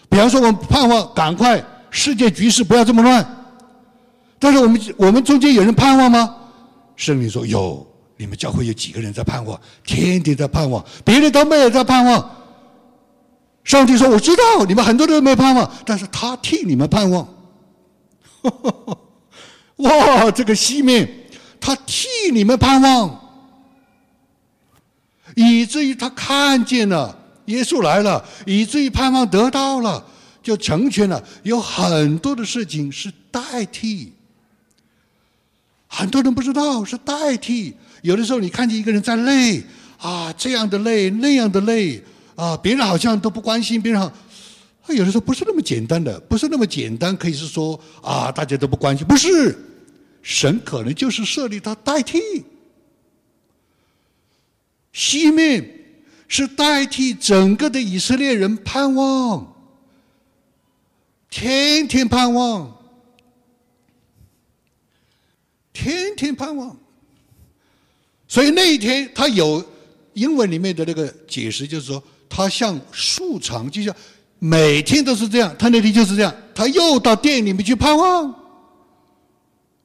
[0.08, 1.64] 比方说，我们盼望赶快。
[1.96, 3.24] 世界局势不要这么乱，
[4.40, 6.34] 但是我们我们中间有人盼望吗？
[6.96, 9.56] 圣灵说有，你们教会有几个人在盼望？
[9.84, 12.30] 天天在盼望，别人都没有在盼望。
[13.62, 17.28] 上帝说我知道你们很多人都没盼望，但是他替你们盼望。
[19.76, 21.08] 哇，这个西面，
[21.60, 23.23] 他替你们盼望，
[25.34, 27.16] 以至于他看见了
[27.46, 30.04] 耶稣来了，以至于盼望得到了。
[30.42, 34.12] 就成全了，有很多的事情是代替，
[35.86, 37.72] 很多人不知道是代替。
[38.02, 39.64] 有的时候你看见一个人在累
[39.96, 44.12] 啊，这样的累，那样的累啊，别人好像都不关心，别人好，
[44.88, 49.58] 有的时候不是那么简单的，不是那么简单，可以是说啊，大家都不关心，不是，
[50.20, 52.20] 神可能就是设立他代替，
[54.94, 55.68] 西面
[56.28, 59.50] 是代替整个的以色列人盼望。
[61.28, 62.78] 天天盼望，
[65.72, 66.76] 天天盼望。
[68.28, 69.64] 所以那一天，他有
[70.12, 73.92] 英文里面的那个解释，就是说，他像树长，就像
[74.38, 75.52] 每天都是这样。
[75.58, 78.32] 他那天就是这样，他又到店里面去盼望。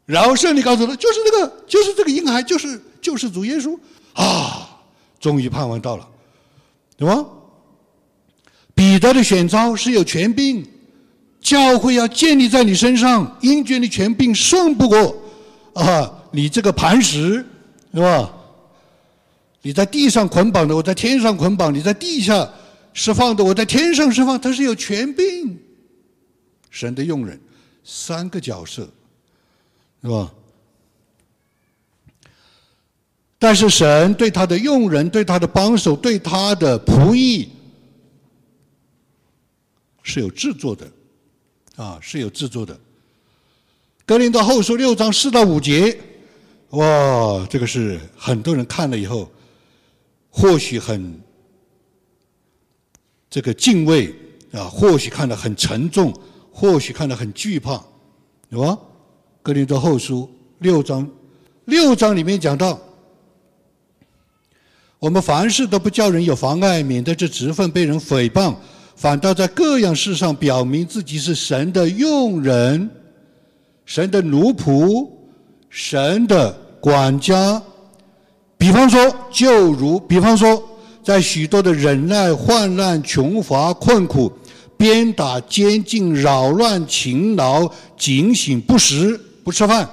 [0.05, 3.75] 然后圣灵告诉他，就是这个，就是这个婴孩，就是救世主耶稣
[4.13, 4.68] 啊！
[5.19, 6.07] 终于盼望到了，
[6.97, 7.25] 对吧？
[8.73, 10.65] 彼得的选召是有权柄。
[11.41, 15.15] 教会要建立在你身上，英俊的权柄胜不过
[15.73, 16.21] 啊！
[16.31, 17.45] 你这个磐石，
[17.93, 18.29] 是吧？
[19.61, 22.47] 你在地上捆绑的，我在天上捆绑；你在地下
[22.93, 24.39] 释放的，我在天上释放。
[24.39, 25.57] 他是有权柄，
[26.69, 27.39] 神的用人，
[27.85, 28.89] 三个角色，
[30.01, 30.31] 是吧？
[33.39, 37.49] 但是神对他的用人、对他的帮手、对他的仆役
[40.03, 40.87] 是有制作的。
[41.75, 42.77] 啊，是有制作的。
[44.05, 45.97] 格林的后书六章四到五节，
[46.71, 49.31] 哇，这个是很多人看了以后，
[50.29, 51.17] 或许很
[53.29, 54.13] 这个敬畏
[54.51, 56.13] 啊，或许看得很沉重，
[56.51, 57.81] 或许看得很惧怕，
[58.49, 58.77] 有吧？
[59.41, 61.09] 格林的后书六章，
[61.63, 62.77] 六章里面讲到，
[64.99, 68.53] 我们凡事都不叫人有妨碍，免得这职分被人诽谤，
[68.97, 72.89] 反倒在各样事上表明自己是神的用人、
[73.85, 75.07] 神的奴仆、
[75.69, 77.61] 神的管家。
[78.57, 80.61] 比方说，就如比方说，
[81.01, 84.29] 在许多的忍耐、患难、穷乏、困苦、
[84.75, 89.89] 鞭打、监禁、扰乱、勤劳、警醒、不食、不吃饭。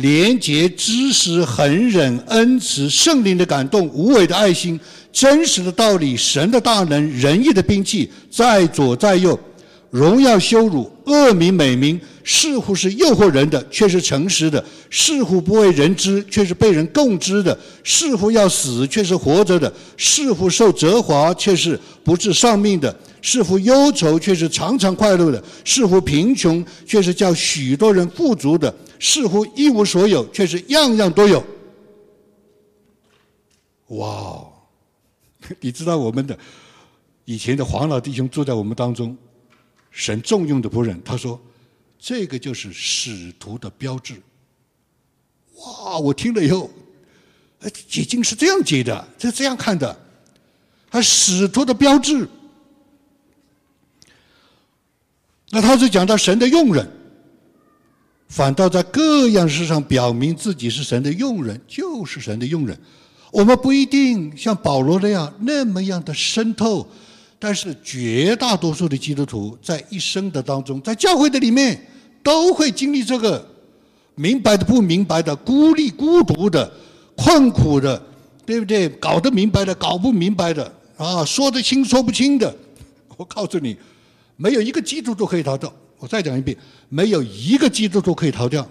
[0.00, 4.78] 廉洁、知识、恒忍、恩慈、圣灵的感动、无伪的爱心、
[5.12, 9.38] 真实的道理、神的大能、仁义的兵器，在左在右，
[9.90, 17.52] 荣耀羞辱、恶名美名，似乎是诱惑人的，却是诚实的；似乎不为人知，却是被人共知的；
[17.84, 22.90] 似乎要死，却是活着的；似乎受责罚，却是不致丧命的；
[23.22, 28.74] 似乎忧愁，却是常常快乐的；似乎贫穷，却是叫许多人富足的。
[28.98, 31.42] 似乎一无所有，却是样样都有。
[33.88, 34.46] 哇！
[35.58, 36.38] 你知道我们的
[37.24, 39.16] 以前的黄老弟兄住在我们当中，
[39.90, 41.40] 神重用的仆人，他说
[41.98, 44.20] ：“这个就是使徒的标志。”
[45.56, 45.98] 哇！
[45.98, 46.70] 我听了以后，
[47.60, 49.98] 哎，解经是这样解的，是这样看的，
[50.90, 52.28] 他使徒的标志。
[55.50, 56.88] 那他是讲到神的用人。
[58.28, 62.78] 反倒在各样事上表明自己是神的用人，就是神的用人。
[63.32, 66.88] 我们不一定像保罗那样那么样的深透，
[67.40, 71.84] 但是绝大多数的基督徒在一生的当中，在教会的里面
[72.22, 73.44] 都会经历这个
[74.14, 76.72] 明白的、不明白的、孤立、孤独的、
[77.16, 78.00] 困苦的，
[78.46, 78.88] 对不对？
[78.88, 82.54] 搞得明白的、搞不明白的，啊，说得清、说不清的。
[83.16, 83.76] 我告诉你，
[84.40, 85.70] 没有一个基督徒可以逃掉。
[85.98, 86.56] 我再讲一遍，
[86.88, 88.66] 没有一个基督徒可以逃掉。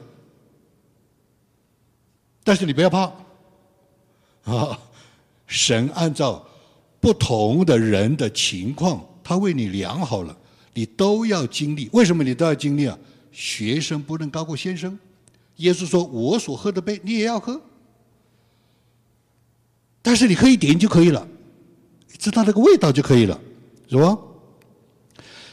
[2.43, 3.03] 但是你不要怕，
[4.45, 4.79] 啊，
[5.45, 6.43] 神按照
[6.99, 10.35] 不同的人的情况，他为你量好了，
[10.73, 11.87] 你都要经历。
[11.93, 12.97] 为什么你都要经历啊？
[13.31, 14.97] 学生不能高过先生。
[15.57, 17.61] 耶稣说：“我所喝的杯，你也要喝。”
[20.01, 21.27] 但是你喝一点就可以了，
[22.17, 23.39] 知道那个味道就可以了，
[23.87, 24.17] 是吧？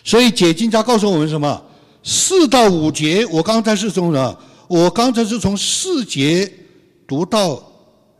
[0.06, 1.62] 所以解经家告诉我们什么？
[2.04, 4.38] 四到五节，我刚才是从什么？
[4.68, 6.48] 我刚才是从四节
[7.08, 7.60] 读到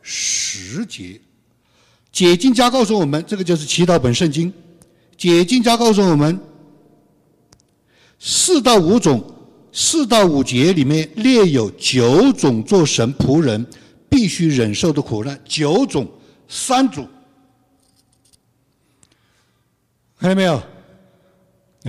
[0.03, 1.21] 十节。
[2.11, 4.53] 解经家告诉我们，这个就是祈祷本圣经。
[5.17, 6.37] 解经家告诉我们，
[8.19, 9.25] 四到五种，
[9.71, 13.65] 四到五节里面列有九种做神仆人
[14.09, 15.41] 必须忍受的苦难。
[15.45, 16.05] 九种，
[16.49, 17.07] 三组，
[20.19, 20.61] 看到没有？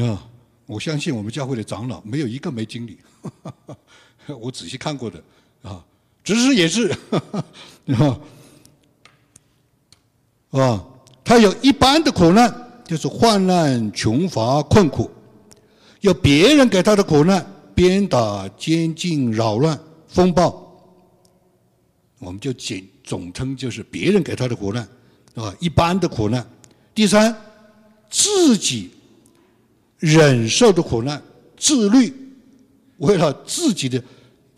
[0.04, 0.28] 啊。
[0.66, 2.98] 我相信我们教会的长老没有一个没经历，
[4.42, 5.24] 我仔细看过的
[5.62, 5.82] 啊，
[6.26, 6.94] 执事也是，
[7.96, 8.20] 啊，
[10.52, 10.86] 啊，
[11.24, 12.54] 他有一般的苦难，
[12.86, 15.10] 就是患难、穷乏、困苦；
[16.02, 19.80] 有别人给他的苦难，鞭打、监禁、扰乱、
[20.10, 20.78] 风暴，
[22.20, 24.86] 我们就简总称就是别人给他的苦难，
[25.36, 26.46] 啊，一般的苦难。
[26.94, 27.34] 第三，
[28.10, 28.92] 自己。
[30.00, 31.22] 忍受的苦难，
[31.58, 32.14] 自律，
[32.98, 34.02] 为了自己的，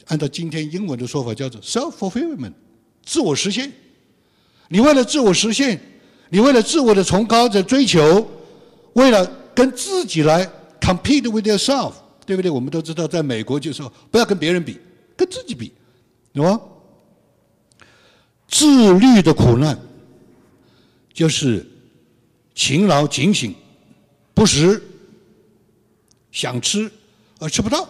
[0.08, 2.52] 按照今天英文的说法叫做 self-fulfillment，
[3.06, 3.72] 自我实现。
[4.68, 5.80] 你为了自我实现，
[6.30, 8.30] 你为了自我的崇高的追求，
[8.94, 9.26] 为了
[9.56, 10.46] 跟自己来
[10.82, 11.94] compete with yourself，
[12.26, 12.52] 对不对？
[12.52, 14.78] 我们都知道，在美国就说不要跟别人比，
[15.16, 15.72] 跟自己比，
[16.34, 16.60] 懂吗？
[18.48, 19.80] 自律的苦难，
[21.14, 21.66] 就是
[22.54, 23.56] 勤劳警醒，
[24.34, 24.84] 不时。
[26.32, 26.92] 想吃
[27.40, 27.90] 而吃不到，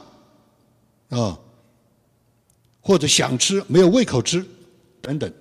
[1.09, 1.39] 啊，
[2.81, 4.45] 或者想吃没有胃口吃，
[5.01, 5.33] 等等，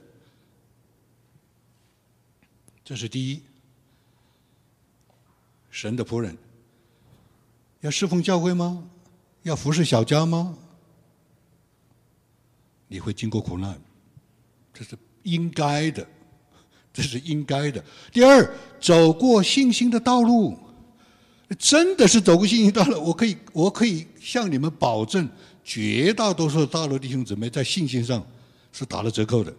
[2.84, 3.42] 这是第一。
[5.70, 6.36] 神的仆人
[7.80, 8.82] 要侍奉教会吗？
[9.42, 10.56] 要服侍小家吗？
[12.88, 13.80] 你会经过苦难，
[14.74, 16.04] 这是应该的，
[16.92, 17.84] 这是应该的。
[18.12, 20.58] 第二，走过信心的道路。
[21.56, 25.26] 真的是走过信心道路，我可以，我可以向你们保证，
[25.64, 28.26] 绝大多数大陆弟兄姊妹在信心上
[28.72, 29.52] 是打了折扣的。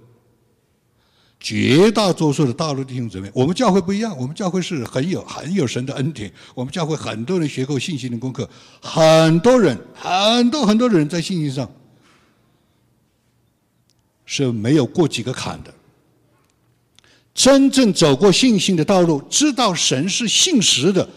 [1.40, 8.48] 绝大多数的大陆弟兄姊妹，我们教会不一样，我们教会是很有很有神的恩典，我们教会很多人学过信心的功课，
[8.82, 11.72] 很多人，很多很多人在信心上
[14.26, 15.74] 是没有过几个坎的。
[17.34, 21.08] 真正走过信心的道路，知道神是信实的。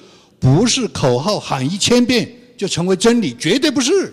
[0.43, 2.29] 不是口号喊一千遍
[2.59, 4.13] 就成为真理，绝对不是。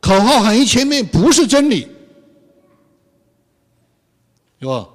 [0.00, 1.88] 口号喊一千遍不是真理，
[4.60, 4.86] 是吧？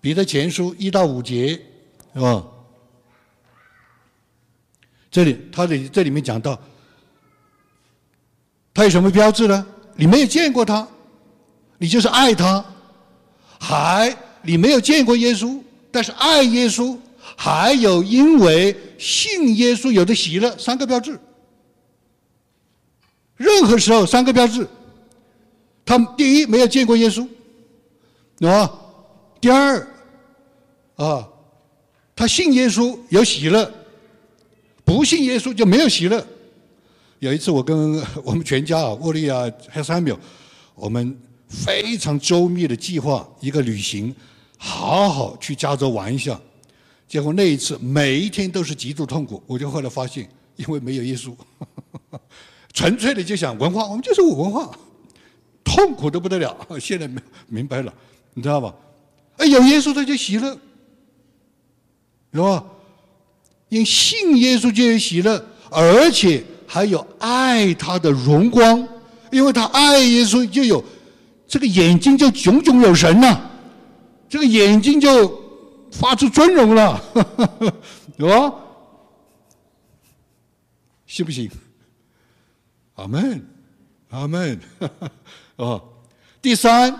[0.00, 1.60] 彼得前书一到五节，
[2.14, 2.42] 是吧？
[5.10, 6.58] 这里他的这里面讲到，
[8.72, 9.66] 他有什么标志呢？
[9.94, 10.88] 你没有见过他，
[11.76, 12.64] 你就是爱他；
[13.60, 16.96] 还你没有见过耶稣，但是爱耶稣；
[17.40, 21.16] 还有因为信耶稣有的喜乐，三个标志。
[23.36, 24.66] 任何时候三个标志，
[25.84, 27.24] 他第一没有见过耶稣，
[28.44, 28.68] 啊，
[29.40, 29.86] 第二，
[30.96, 31.28] 啊，
[32.16, 33.72] 他信耶稣有喜乐。
[34.84, 36.26] 不信耶稣就没有喜乐。
[37.20, 40.18] 有一次，我跟 我们全家啊，沃利亚还有三秒，
[40.74, 41.16] 我们
[41.48, 44.12] 非常周密的计划一个旅行，
[44.56, 46.40] 好好去加州玩一下。
[47.08, 49.42] 结果那一次每一天都是极度痛苦。
[49.46, 51.32] 我就后来发现，因为没有耶稣，
[52.74, 54.70] 纯粹的就想文化，我们就是文化，
[55.64, 56.54] 痛苦的不得了。
[56.78, 57.92] 现在明明白了，
[58.34, 58.74] 你知道吧？
[59.38, 60.58] 哎，有耶稣他就喜乐，
[62.32, 62.64] 是吧？
[63.70, 68.86] 因信耶稣就有喜乐，而且还有爱他的荣光，
[69.30, 70.84] 因为他爱耶稣，就有
[71.46, 73.40] 这个眼睛就炯炯有神呐，
[74.28, 75.28] 这个眼睛就
[75.92, 77.00] 发出尊荣了，
[78.16, 78.54] 有吧？
[81.06, 81.50] 信不信？
[82.94, 83.46] 阿门，
[84.10, 84.60] 阿门。
[85.56, 85.80] 啊，
[86.42, 86.94] 第三，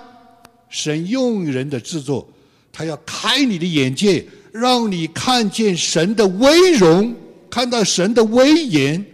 [0.69, 2.29] 神用人的制作，
[2.73, 4.27] 他要开你的眼界。
[4.51, 7.15] 让你看见神的威容，
[7.51, 9.05] 看到神的威严，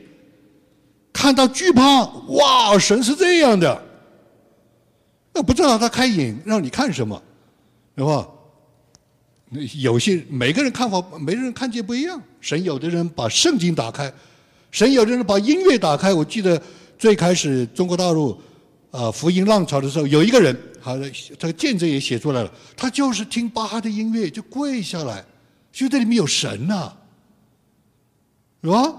[1.12, 2.04] 看到惧怕。
[2.28, 3.82] 哇，神是这样的。
[5.34, 7.20] 那不知道他开眼让你看什么，
[7.96, 8.26] 对吧？
[9.80, 12.20] 有些每个人看法，每个人看见不一样。
[12.40, 14.12] 神有的人把圣经打开，
[14.70, 16.12] 神有的人把音乐打开。
[16.12, 16.60] 我记得
[16.98, 18.38] 最开始中国大陆
[18.90, 25.24] 啊福音浪潮的时候，有一个人，他的这个见证也写出来了，他就是听巴哈的音乐就跪下来。
[25.72, 26.92] 就这里面有神呐，
[28.62, 28.94] 是吧？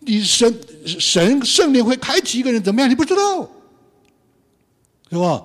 [0.00, 2.88] 你神神圣灵会开启一个人怎么样？
[2.88, 3.48] 你不知道，
[5.10, 5.44] 是吧？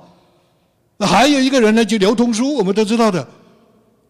[0.95, 3.27] 那还有一个人呢，就刘通书，我们都知道的，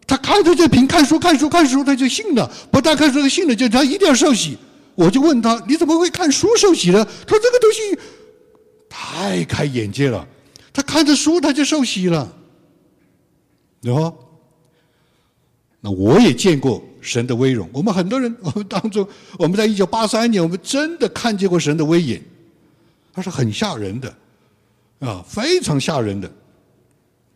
[0.06, 2.50] 他看着这瓶看书看书看书，他就信了。
[2.70, 4.56] 不但看书他信了，就他一定要受洗。
[4.94, 7.04] 我就问他，你怎么会看书受洗呢？
[7.26, 7.98] 他说这个东西
[8.88, 10.26] 太开眼界了，
[10.72, 12.32] 他看着书他就受洗了，
[13.82, 14.12] 对吧？
[15.80, 17.68] 那我也见过神的威容。
[17.72, 19.06] 我们很多人，我们当中，
[19.38, 22.22] 我们在一九八三年，我们真的看见过神的威严，
[23.12, 24.16] 他是很吓人的，
[25.00, 26.30] 啊，非常吓人的，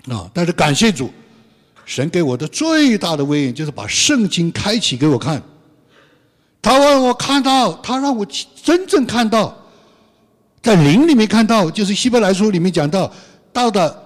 [0.08, 0.30] 啊！
[0.32, 1.10] 但是感谢主，
[1.88, 5.42] 神给我的最大的威严就是把圣经开启给我看，
[6.60, 8.26] 他让我看到，他让我
[8.62, 9.56] 真正看到，
[10.62, 13.10] 在灵里面看到，就是希伯来书里面讲到，
[13.52, 14.04] 到的。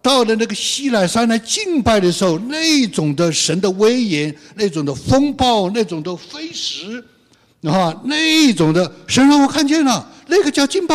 [0.00, 7.04] 到了那个西来山来敬拜的时候，那种的神的威严，那种的风暴，那种的飞石，
[7.64, 10.94] 啊，那种的神让我看见了，那个叫敬拜，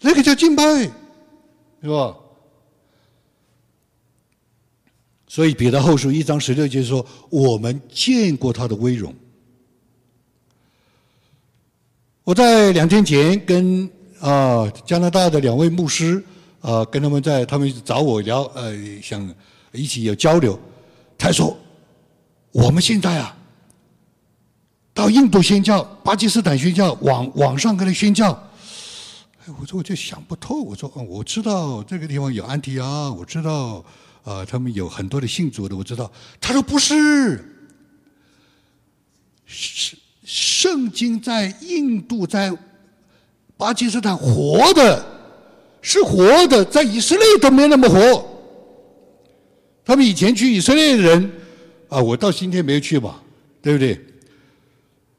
[0.00, 0.64] 那个叫敬拜，
[1.82, 2.16] 是吧？
[5.32, 9.14] 所以彼得后书一章十六节说：“我们见过他的威容。”
[12.22, 13.90] 我在两天前跟。
[14.20, 16.22] 啊，加拿大的两位牧师
[16.60, 18.72] 啊，跟他们在，他们找我聊，呃，
[19.02, 19.34] 想
[19.72, 20.56] 一起有交流。
[21.18, 21.58] 他说，
[22.52, 23.36] 我们现在啊，
[24.94, 28.30] 到印度宣教、巴基斯坦宣教，网网上跟他宣教。
[29.40, 30.62] 哎，我说我就想不透。
[30.62, 33.84] 我说，我知道这个地方有安提阿，我知道
[34.24, 36.10] 啊，他们有很多的信主的，我知道。
[36.40, 37.44] 他说不是，
[39.46, 42.56] 圣圣经在印度在。
[43.54, 45.06] 巴基斯坦活的，
[45.80, 48.26] 是活的，在以色列都没那么活。
[49.84, 51.30] 他们以前去以色列的人，
[51.88, 53.22] 啊，我到今天没有去吧，
[53.60, 54.00] 对不对？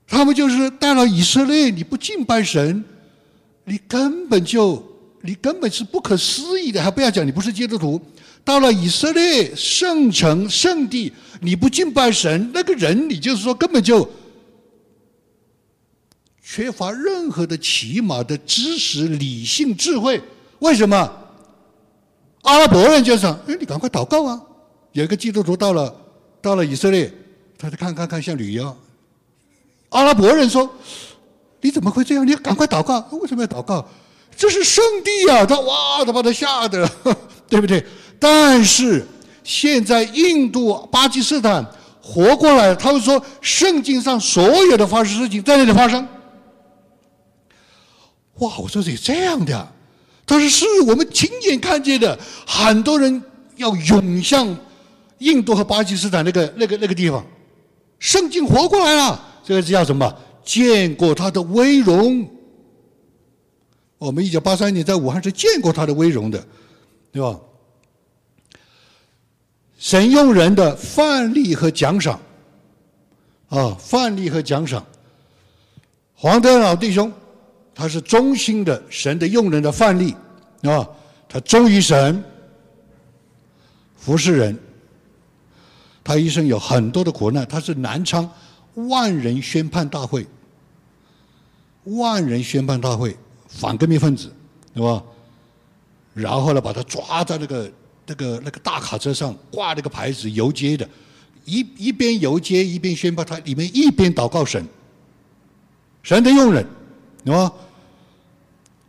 [0.06, 2.84] 他们就是到了以色列，你不敬拜神，
[3.64, 4.84] 你根本就，
[5.22, 6.84] 你根本是不可思议的。
[6.84, 8.02] 还不要讲，你不是基督徒，
[8.44, 14.10] 到了以色列圣城圣地，你不敬拜神，那个人，你就是说根本就。
[16.46, 20.22] 缺乏任何的起码的知识、理性、智慧，
[20.60, 21.12] 为什么？
[22.44, 24.40] 阿拉伯人就说：“哎，你赶快祷告啊！”
[24.92, 25.96] 有一个基督徒到了，
[26.42, 27.12] 到了以色列，
[27.58, 28.78] 他就看看看像旅游。
[29.90, 30.70] 阿拉伯人说
[31.62, 32.28] ：“你怎么会这样？
[32.28, 33.00] 你赶快祷告！
[33.14, 33.90] 为什么要祷告？
[34.36, 36.88] 这是圣地啊！”他哇，他把他吓得，
[37.50, 37.84] 对不对？
[38.24, 39.06] 但是
[39.44, 41.62] 现在印度、巴基斯坦
[42.02, 46.08] 活过来，他们说圣经上所有的发生事情在那里发生。
[48.36, 48.58] 哇！
[48.60, 49.68] 我说是这样的，
[50.26, 52.18] 他说是我们亲眼看见的，
[52.48, 53.22] 很多人
[53.58, 54.58] 要涌向
[55.18, 57.26] 印度和巴基斯坦那个那个那个地方，
[58.00, 60.10] 圣经活过来了，这个叫什么？
[60.46, 62.26] 见过他的威荣。
[63.98, 66.42] 我们一九八三年在武汉是见过他的威荣的，
[67.12, 67.38] 对吧？
[69.84, 72.18] 神用人的范例和奖赏，
[73.50, 74.82] 啊，范例和奖赏。
[76.16, 77.12] 黄德老弟兄，
[77.76, 80.16] 他是忠心的神的用人的范例，
[80.62, 80.88] 啊，
[81.28, 82.24] 他忠于神，
[83.98, 84.58] 服侍人。
[86.02, 88.32] 他一生有很多的苦难，他是南昌
[88.76, 90.26] 万人宣判大会，
[91.84, 93.18] 万人宣判大会
[93.50, 94.34] 反革命分子，
[94.74, 95.04] 对吧？
[96.14, 97.70] 然后呢，把他抓在那个。
[98.06, 100.88] 那个那个大卡车上挂那个牌子游街的，
[101.46, 104.66] 一一边游街一边宣布他里面一边祷告神，
[106.02, 106.68] 神的用人，
[107.24, 107.54] 对吧？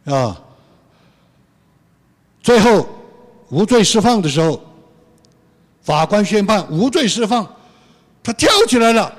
[0.07, 0.43] 啊，
[2.43, 2.89] 最后
[3.49, 4.61] 无罪释放的时候，
[5.83, 7.49] 法官宣判无罪释放，
[8.23, 9.15] 他跳起来了，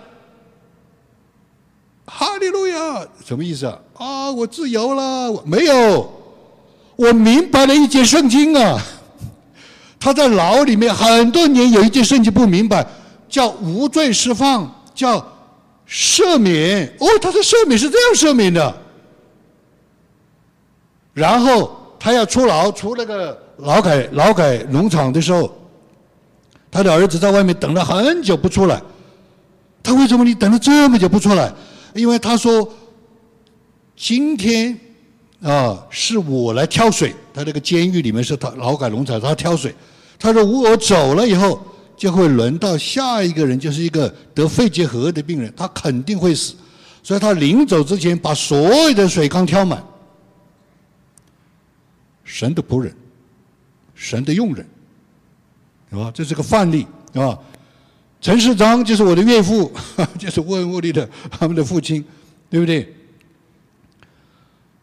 [2.05, 3.79] 哈利路亚，什么意思啊？
[3.93, 6.13] 啊，我自由了，没有，
[6.97, 8.79] 我明白了一节圣经啊。
[10.05, 12.85] 他在牢里面很多年，有一件事情不明白，
[13.27, 15.17] 叫无罪释放，叫
[15.89, 16.85] 赦免。
[16.99, 18.77] 哦，他的赦免是这样赦免的。
[21.11, 25.51] 然后他要出牢，出那个劳改劳改农场的时候，
[26.69, 28.79] 他的儿子在外面等了很久不出来。
[29.81, 31.51] 他为什么你等了这么久不出来？
[31.95, 32.71] 因为他说，
[33.97, 34.79] 今天
[35.41, 39.73] 啊是我来挑水，他那个监狱里面是他劳改农场，他挑水。
[40.25, 41.63] 他说：“我走了以后，
[41.95, 46.55] 就会轮到下一个人，就是一个得肺结核的病人，他肯定会死。
[47.03, 49.83] 所以他临走之前，把所有的水缸挑满。
[52.23, 52.91] 神的仆人，
[53.93, 54.65] 神的佣人，
[55.91, 56.09] 是吧？
[56.11, 57.37] 这是个范例，是吧？
[58.19, 59.71] 陈世章就是我的岳父，
[60.17, 62.03] 就是沃恩沃利的 他们的父亲，
[62.49, 62.91] 对不对？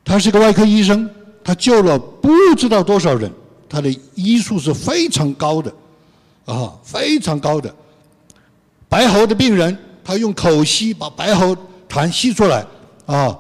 [0.04, 1.10] 他是个外科医生，
[1.42, 3.28] 他救了不知道多少人。”
[3.72, 5.72] 他的医术是非常高的，
[6.44, 7.74] 啊，非常高的。
[8.86, 11.56] 白喉的病人，他用口吸把白喉
[11.88, 12.66] 痰吸出来，
[13.06, 13.34] 啊，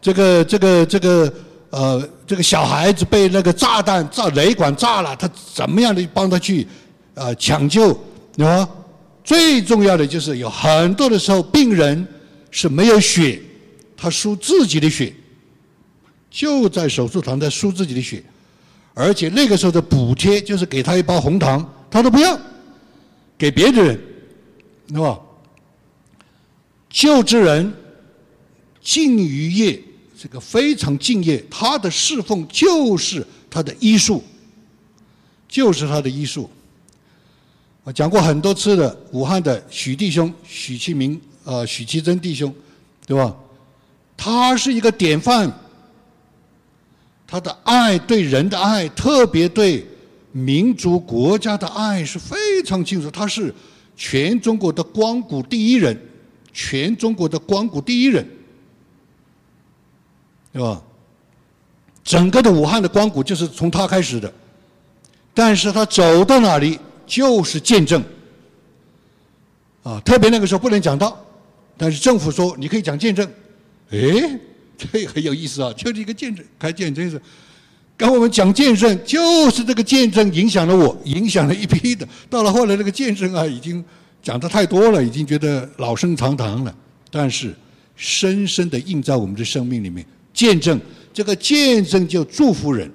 [0.00, 1.34] 这个这个这个
[1.70, 6.64] 呃，这个小孩子被那个炸弹炸雷管炸了，他怎么样的帮他去
[7.14, 7.90] 呃抢救，
[8.38, 8.68] 啊，
[9.24, 12.06] 最重要的就是有很多的时候病人
[12.52, 13.42] 是没有血，
[13.96, 15.12] 他输自己的血，
[16.30, 18.22] 就在手术堂在输自己的血。
[18.94, 22.38] 而且那个时候的补贴就是给他一包红糖，他都不要，
[23.38, 23.98] 给别的人，
[24.88, 25.18] 是吧？
[26.90, 27.72] 救之人
[28.82, 29.82] 敬于业，
[30.18, 34.22] 这个非常敬业，他的侍奉就是他的医术，
[35.48, 36.50] 就是他的医术。
[37.84, 42.54] 我讲过很多次的，武汉的许弟兄许其明，呃，许其珍弟兄，
[43.06, 43.34] 对吧？
[44.16, 45.50] 他是一个典范。
[47.32, 49.86] 他的爱对人的爱，特别对
[50.32, 53.10] 民族国家的爱是非常清楚。
[53.10, 53.54] 他是
[53.96, 55.98] 全中国的光谷第一人，
[56.52, 58.28] 全中国的光谷第一人，
[60.52, 60.82] 对吧？
[62.04, 64.30] 整个的武汉的光谷就是从他开始的。
[65.32, 68.04] 但是他走到哪里就是见证，
[69.82, 71.18] 啊，特别那个时候不能讲道，
[71.78, 73.26] 但是政府说你可以讲见证，
[73.90, 74.38] 哎。
[74.76, 77.20] 这很有意思啊， 就是一个见证，开见证是，
[77.96, 82.06] 跟我们讲见证，就是这个见证影响了我，影响了一批的。
[82.28, 83.84] 到了后来，这个见证啊，已经
[84.22, 86.74] 讲的太多了，已经觉得老生常谈了。
[87.10, 87.54] 但是，
[87.94, 90.80] 深深的印在我们的生命里面，见证
[91.12, 92.90] 这个见证就祝福人，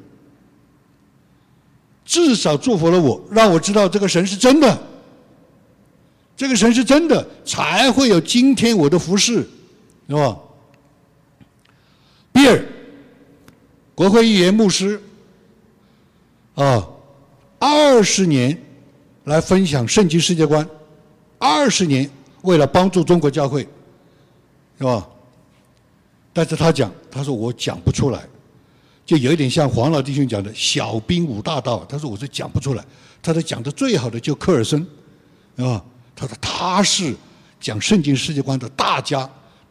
[2.03, 4.77] 至少祝福了我，让我知道这个神是真的，
[6.35, 9.47] 这个神是真的，才会有今天我的服饰，
[10.09, 10.37] 是吧？
[12.37, 12.65] 第二，
[13.95, 15.01] 国会议员、牧师，
[16.53, 16.87] 啊，
[17.57, 18.55] 二十年
[19.23, 20.63] 来分享圣经世界观，
[21.39, 22.07] 二十年
[22.43, 23.67] 为了帮助中国教会，
[24.77, 25.09] 是吧？
[26.31, 28.23] 但是他讲，他说我讲不出来，
[29.03, 32.85] 就有一点像黄老弟兄讲的“小兵五大道”，他说我是讲不出来。
[33.19, 34.85] 他说讲的最好的就科尔森，
[35.55, 35.83] 啊，
[36.15, 37.15] 他说他是
[37.59, 39.27] 讲圣经世界观的大家。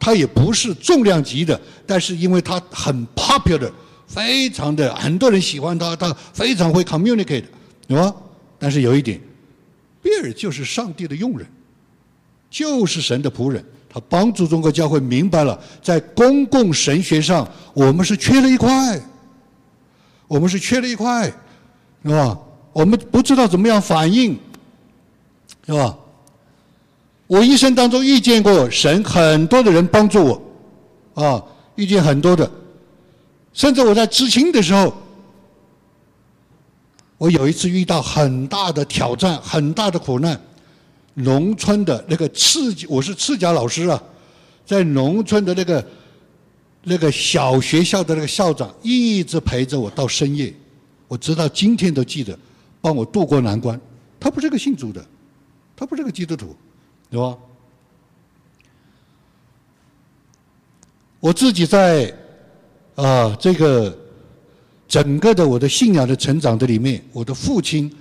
[0.07, 3.69] 他也不是重量级的，但是因为他很 popular，
[4.07, 7.43] 非常的很多人喜欢他，他非常会 communicate，
[7.85, 8.15] 对吧？
[8.57, 9.19] 但是有一点，
[10.01, 11.45] 比尔就是上帝的佣人，
[12.49, 18.97] 就是神的仆人，他帮助中国教会明白了，在公共神学上，我们是缺了一块，
[20.25, 21.25] 我们是缺了一块，
[22.05, 22.39] 是吧？
[22.71, 24.39] 我们不知道怎么样反应，
[25.65, 25.97] 是吧？
[27.27, 30.41] 我一生当中遇见过神很多的人帮助我，
[31.21, 31.43] 啊，
[31.75, 32.49] 遇见很多的，
[33.51, 34.95] 甚至我在知青的时候，
[37.17, 40.39] 我有一次遇到很大的挑战，很大的苦难，
[41.15, 44.01] 农村的那个次，我是次甲老师啊，
[44.65, 45.85] 在农村的那个
[46.83, 50.53] 那个小学校的那个校长一直陪着我到深夜，
[51.09, 52.39] 我直到今天都记得，
[52.79, 53.77] 帮我渡过难关。
[54.17, 55.05] 他不是个信主的，
[55.75, 56.55] 他不是个基督徒。
[57.09, 57.37] 对吧？
[61.19, 62.13] 我自己在
[62.95, 63.97] 啊这个
[64.87, 67.91] 整个的我的信仰的成长的里面，我的父亲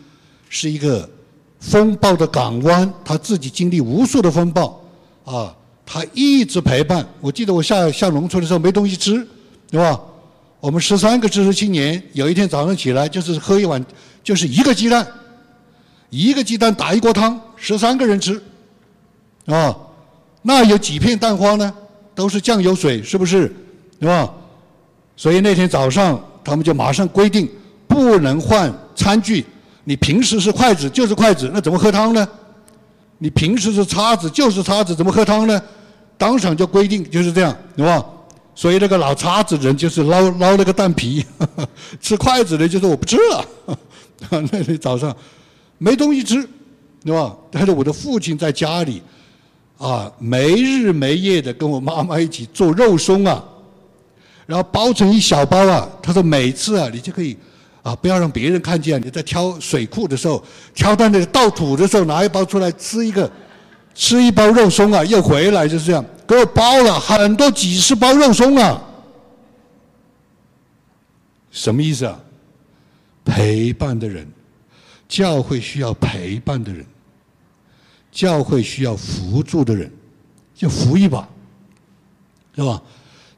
[0.48, 1.08] 是一个
[1.58, 4.80] 风暴的港湾，他自己经历无数的风暴
[5.24, 7.06] 啊，他一直陪伴。
[7.20, 9.26] 我记得我下下农村的时候没东西吃，
[9.70, 9.98] 对吧？
[10.60, 13.84] 我们十三个知识青年有一天早上起来就是喝一碗，
[14.22, 15.06] 就是一个鸡蛋，
[16.10, 18.42] 一个鸡蛋打一锅汤，十三个人吃。
[19.46, 19.76] 啊，
[20.42, 21.72] 那有几片蛋花呢？
[22.14, 23.54] 都是酱油水，是不是？
[24.00, 24.32] 是吧？
[25.16, 27.48] 所以那天早上，他们就马上规定
[27.86, 29.44] 不能换餐具。
[29.84, 32.26] 你平时是筷子就是筷子，那怎么喝汤呢？
[33.18, 35.62] 你平时是叉子就是叉子，怎么喝汤呢？
[36.16, 38.04] 当场就规定就是这样，是吧？
[38.54, 41.24] 所以那个老叉子人就是捞捞那个蛋皮，
[42.00, 43.76] 吃筷子的就是我不吃了。
[44.50, 45.14] 那天早上
[45.76, 46.48] 没东西吃，
[47.04, 47.36] 对吧？
[47.50, 49.02] 但是我的父亲在家里。
[49.78, 53.44] 啊，没日没夜的跟我妈妈一起做肉松啊，
[54.46, 55.88] 然后包成一小包啊。
[56.02, 57.36] 他说每次啊，你就可以
[57.82, 60.42] 啊，不要让别人看见你在挑水库的时候，
[60.74, 63.30] 挑到那个倒土的时候，拿一包出来吃一个，
[63.94, 68.82] 吃一包肉松啊，又回来就是这样，给我包了很多几十包肉松啊。
[71.50, 72.18] 什么意思啊？
[73.24, 74.26] 陪伴的人，
[75.08, 76.84] 教会需要陪伴的人。
[78.16, 79.92] 教会需要扶助的人，
[80.54, 81.28] 就扶一把，
[82.54, 82.82] 是吧？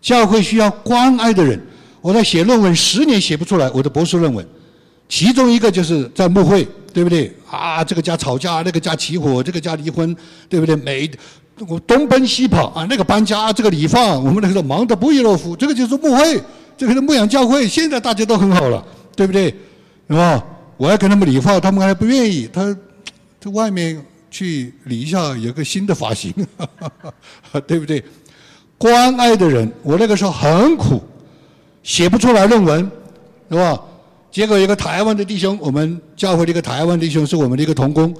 [0.01, 1.61] 教会需要关爱的人。
[2.01, 4.47] 我在写论文，十年写不出来我的博士论文，
[5.09, 6.64] 其中一个就是在牧会，
[6.95, 7.35] 对不对？
[7.51, 10.16] 啊，这个家吵架，那个家起火，这个家离婚，
[10.49, 10.76] 对不对？
[10.76, 11.11] 每
[11.66, 15.57] 我东奔西跑啊，那个搬家，这个理发，我们那个时候忙得不亦乐乎。
[15.57, 16.41] 这个就是牧会，
[16.76, 17.66] 这个是牧养教会。
[17.66, 19.53] 现在大家都很好了，对不对？
[20.09, 20.41] 是吧？
[20.76, 22.49] 我要跟他们理发，他们还不愿意。
[22.53, 22.72] 他
[23.41, 24.01] 在外面。
[24.31, 26.33] 去理一下，有个新的发型，
[27.66, 28.03] 对不对？
[28.76, 31.03] 关爱的人，我那个时候很苦，
[31.83, 32.91] 写不出来论文，
[33.51, 33.81] 是吧？
[34.31, 38.14] 结果一个台湾的弟兄，我们教会的一个台湾弟兄是我们的一个同工，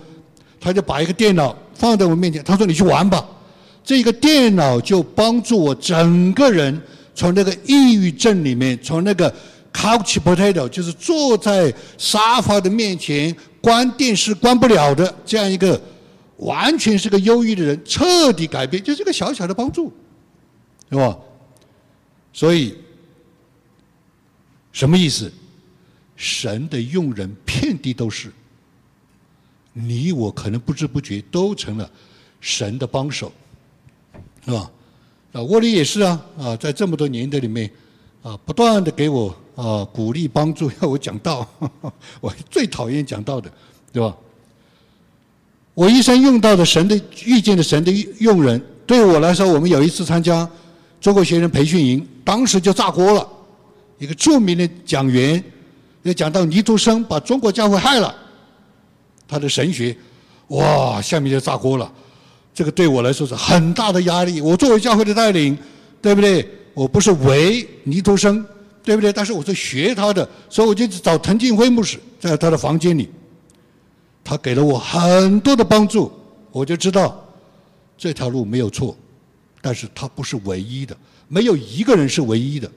[0.59, 3.25] 他就把一个电脑放在我面前，他说：“你去玩吧。”
[3.85, 6.81] 这个电脑就帮助我整个人
[7.15, 9.33] 从那个抑郁症里面，从那个
[9.73, 15.81] couch potato，就是坐在沙发的面前关电视关不了的这样一个。
[16.39, 19.93] 完全是个忧郁的人，彻底改变，就是个小小的帮助，
[20.91, 21.19] 是吧？
[22.33, 22.77] 所以，
[24.73, 25.33] 什么意思？
[26.17, 28.33] 神的用人遍地都是，
[29.73, 31.89] 你我可能不知不觉都成了
[32.41, 33.33] 神的帮手，
[34.45, 34.71] 是吧？
[35.33, 37.71] 啊，沃里也是啊，啊，在这么多年的里面，
[38.23, 41.47] 啊，不断的给我啊鼓励帮助，要我讲道，
[42.21, 43.53] 我最讨厌讲道的，
[43.93, 44.17] 对吧？
[45.79, 50.45] 我一生用到的神的遇见的神的用人，对我来说，我们有一次参加
[51.01, 53.25] 中国学生培训营，当时就炸锅了。
[53.99, 55.41] 一个著名的讲员
[56.03, 58.13] 要讲到尼徒生把中国教会害了，
[59.29, 59.97] 他的神学，
[60.49, 61.89] 哇，下面就炸锅了。
[62.53, 64.41] 这个对我来说是很大的压力。
[64.41, 65.57] 我作为教会的带领，
[66.03, 66.45] 对不对？
[66.75, 68.45] 我不是为尼徒生，
[68.83, 69.13] 对不对？
[69.13, 73.09] 但是我是学他的，所以我就找滕敬辉牧师在他的房间里。
[74.29, 76.13] 他给了我很多的帮助，
[76.53, 77.27] 我就知道
[77.97, 78.95] 这条路没有错，
[79.63, 80.95] 但是他不是唯一的，
[81.29, 82.71] 没有一个人是唯一的。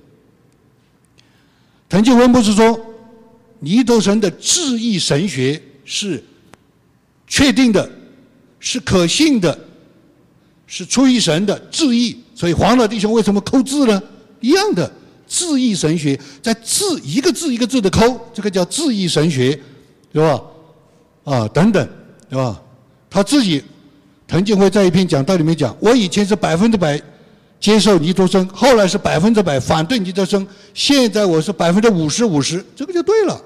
[1.90, 2.80] 滕庆文不是说，
[3.60, 6.24] 尼多神的智义神学是
[7.28, 7.92] 确定的，
[8.62, 9.60] 是可信的，
[10.66, 14.02] 是出于神的智义，所以黄老弟兄为什么抠字呢？
[14.40, 14.90] 一样的
[15.28, 19.62] 智义神学，在字一个字一个字的抠，这个叫智义神学，
[20.14, 20.42] 对吧？
[21.24, 21.88] 啊，等等，
[22.30, 22.62] 对吧？
[23.10, 23.64] 他自己，
[24.28, 27.00] 滕敬辉在一篇讲道里面讲，我以前是百分之百
[27.60, 33.40] 接受尼多生，后来是百分之百反对尼多生，现在我是百分之五十五十，这个就对了。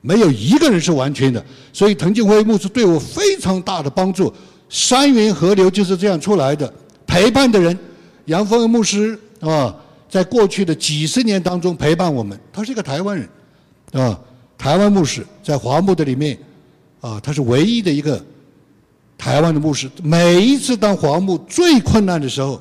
[0.00, 4.32] 没有一个人是完全的，所以滕敬辉牧师对我非常大的帮助。
[4.70, 6.72] 三元河流就是这样出来的，
[7.06, 7.76] 陪伴的人，
[8.26, 9.74] 杨峰牧师啊，
[10.08, 13.28] 在过去的几十年当中陪伴我们，他是一个台湾人，
[14.04, 14.20] 啊。
[14.58, 16.36] 台湾牧师在华牧的里面，
[17.00, 18.24] 啊，他是唯一的一个
[19.16, 19.90] 台湾的牧师。
[20.02, 22.60] 每一次当黄牧最困难的时候，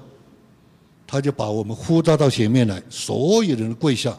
[1.05, 4.17] 他就把我们呼召到前面来，所有人跪下，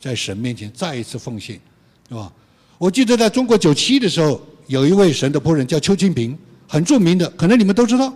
[0.00, 1.60] 在神面前再一次奉献，
[2.08, 2.32] 是吧？
[2.78, 8.12] 我记得在中国九七的时候，有一位神的仆人叫邱清平，很著名的，可能你们都知道，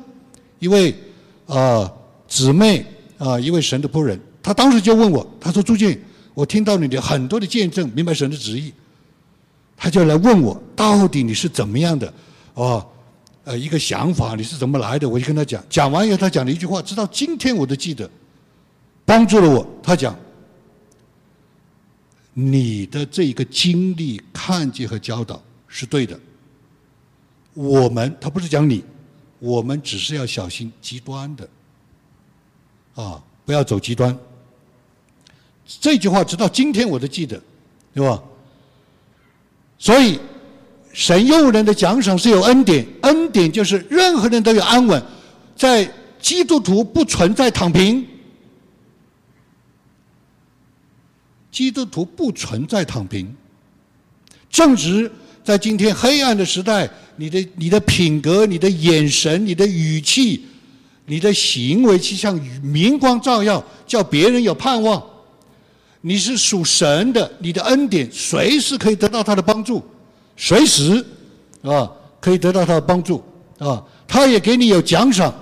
[0.59, 0.95] 一位
[1.47, 1.91] 啊
[2.29, 2.87] 姊妹
[3.19, 6.01] 啊，一位神的仆人，他当时就问我，他说：“朱建，
[6.33, 8.73] 我听到你的很多的见证，明白神的旨意。”
[9.83, 12.15] 他就来问我，到底你是怎么样的？
[12.55, 12.87] 哦，
[13.43, 15.09] 呃，一个想法，你是怎么来的？
[15.09, 18.09] 我就跟他讲，讲完以后，他讲了一句话，直到今天我都记得，
[19.05, 19.67] 帮助了我。
[19.83, 20.17] 他讲，
[22.33, 26.17] 你的这一个经历、看见和教导是对的。
[27.53, 28.85] 我们，他不是讲你，
[29.41, 31.49] 我们只是要小心极端的，
[32.95, 34.17] 啊，不要走极端。
[35.67, 37.43] 这句话直到今天我都记得，
[37.93, 38.23] 对吧？
[39.83, 40.17] 所以，
[40.93, 45.03] 神用人的奖赏是有恩典，恩典就是任何人都有安稳，
[45.57, 48.07] 在基督徒不存在躺平，
[51.51, 53.35] 基督徒不存在躺平。
[54.49, 55.11] 正直
[55.43, 60.47] 在今天黑暗的时代，你的你的品格、你的眼神、你的语气、
[61.07, 65.03] 你的行为，去像明光照耀，叫别人有盼望。
[66.03, 69.83] 你是属神的，你的恩典随时可以得到他的帮助，
[70.37, 71.05] 随时
[71.63, 71.91] 啊
[72.21, 73.23] 可以得到他的帮助
[73.59, 75.33] 啊，他也给你有奖赏。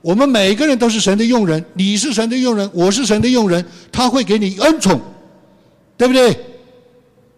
[0.00, 5.00] 我们每个人都是神的用人，你是神的用人，我是神的用人，他会给你恩宠，
[5.96, 6.38] 对不对？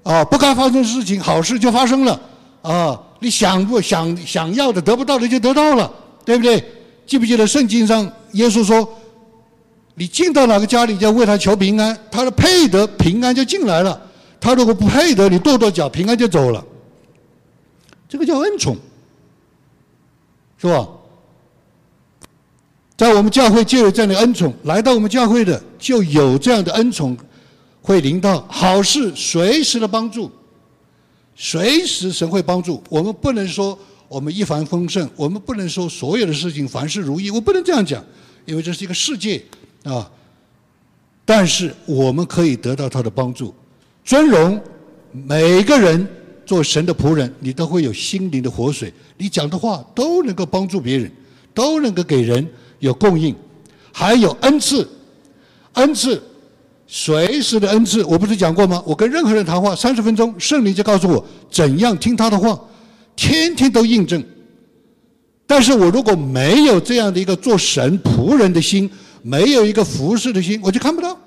[0.02, 2.20] 啊，不该发生的事情，好事就发生了
[2.62, 3.00] 啊！
[3.20, 5.90] 你想不想想要的得不到的就得到了，
[6.24, 6.62] 对不对？
[7.06, 8.86] 记不记得圣经上耶稣说？
[9.98, 13.98] 你进到哪个家里，就要为他求平安，他的配得平安就进来了；
[14.38, 16.62] 他如果不配得，你跺跺脚，平安就走了。
[18.06, 18.76] 这个叫恩宠，
[20.58, 20.86] 是吧？
[22.94, 27.16] 在我们教会就有这样的恩宠，来到我们教会的就有这样的恩宠，
[27.80, 30.30] 会临到好事，随时的帮助，
[31.34, 32.82] 随时神会帮助。
[32.90, 33.78] 我们不能说
[34.08, 38.04] 我们一帆风顺，我们不能说所有的事情凡事如意，我不能这样讲，
[38.44, 39.42] 因为这是一个世界。
[39.86, 40.10] 啊！
[41.24, 43.54] 但是我们可以得到他的帮助，
[44.04, 44.60] 尊荣
[45.10, 46.06] 每个人
[46.44, 51.10] 做神的仆人，你都会有心灵的活水，你讲的话都能够帮助别人，
[51.52, 52.46] 都能够给人
[52.78, 53.34] 有供应，
[53.92, 54.88] 还有恩赐，
[55.72, 56.22] 恩赐
[56.86, 58.80] 随时的恩赐，我不是讲过吗？
[58.86, 62.56] 我跟任何人谈话三十分钟，圣灵就告诉我怎样听他的话，
[63.16, 64.22] 天天都印证。
[65.48, 68.88] 但是我如果没有这样的一个做神仆人的心，
[69.26, 71.18] 没有一个服侍的心，我就看不到，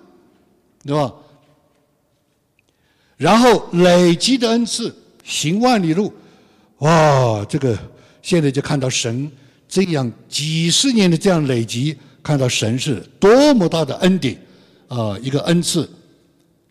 [0.85, 1.13] 对吧？
[3.17, 4.95] 然后累积的恩赐，
[5.25, 6.13] 行万里路，
[6.77, 7.43] 哇！
[7.49, 7.77] 这个
[8.21, 9.29] 现在就看到神
[9.67, 14.41] 这样几十年的这样累积，看到神是多么大的恩典
[14.87, 15.19] 啊！
[15.21, 15.81] 一个恩赐，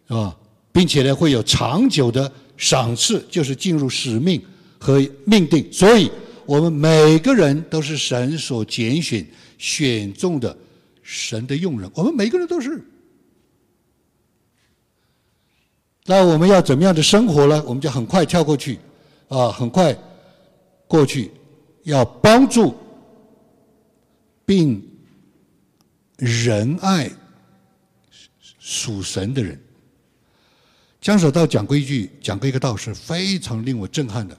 [0.08, 0.34] 是吧？
[0.72, 4.42] 并且呢，会有长久的赏赐，就是进入使命
[4.78, 5.70] 和命定。
[5.70, 6.10] 所以
[6.46, 9.26] 我们每个人都是神所拣选、
[9.58, 10.56] 选中的。
[11.10, 12.82] 神的用人，我们每个人都是。
[16.04, 17.64] 那我们要怎么样的生活呢？
[17.66, 18.78] 我们就很快跳过去，
[19.28, 19.96] 啊，很快
[20.86, 21.30] 过去，
[21.84, 22.76] 要帮助
[24.44, 24.86] 并
[26.18, 27.10] 仁爱
[28.58, 29.58] 属神的人。
[31.00, 34.38] 江守道讲过一句，讲过一个道是非常令我震撼的，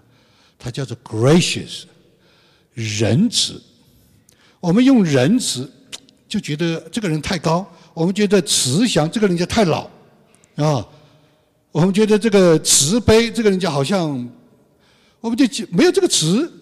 [0.60, 1.86] 他叫做 “gracious”，
[2.76, 3.60] 仁慈。
[4.60, 5.68] 我们用仁慈。
[6.30, 9.90] 就觉得这个人太高，我们觉得慈祥这个人就太老，
[10.58, 10.88] 啊，
[11.72, 14.30] 我们觉得这个慈悲这个人就好像，
[15.22, 16.54] 我们就没有这个词，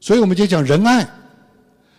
[0.00, 1.08] 所以我们就讲仁爱，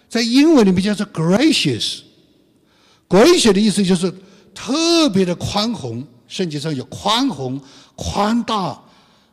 [0.08, 4.14] 在英文里面叫做 gracious，gracious 的意思就是
[4.54, 7.60] 特别的宽宏，圣经上有宽宏、
[7.96, 8.80] 宽大，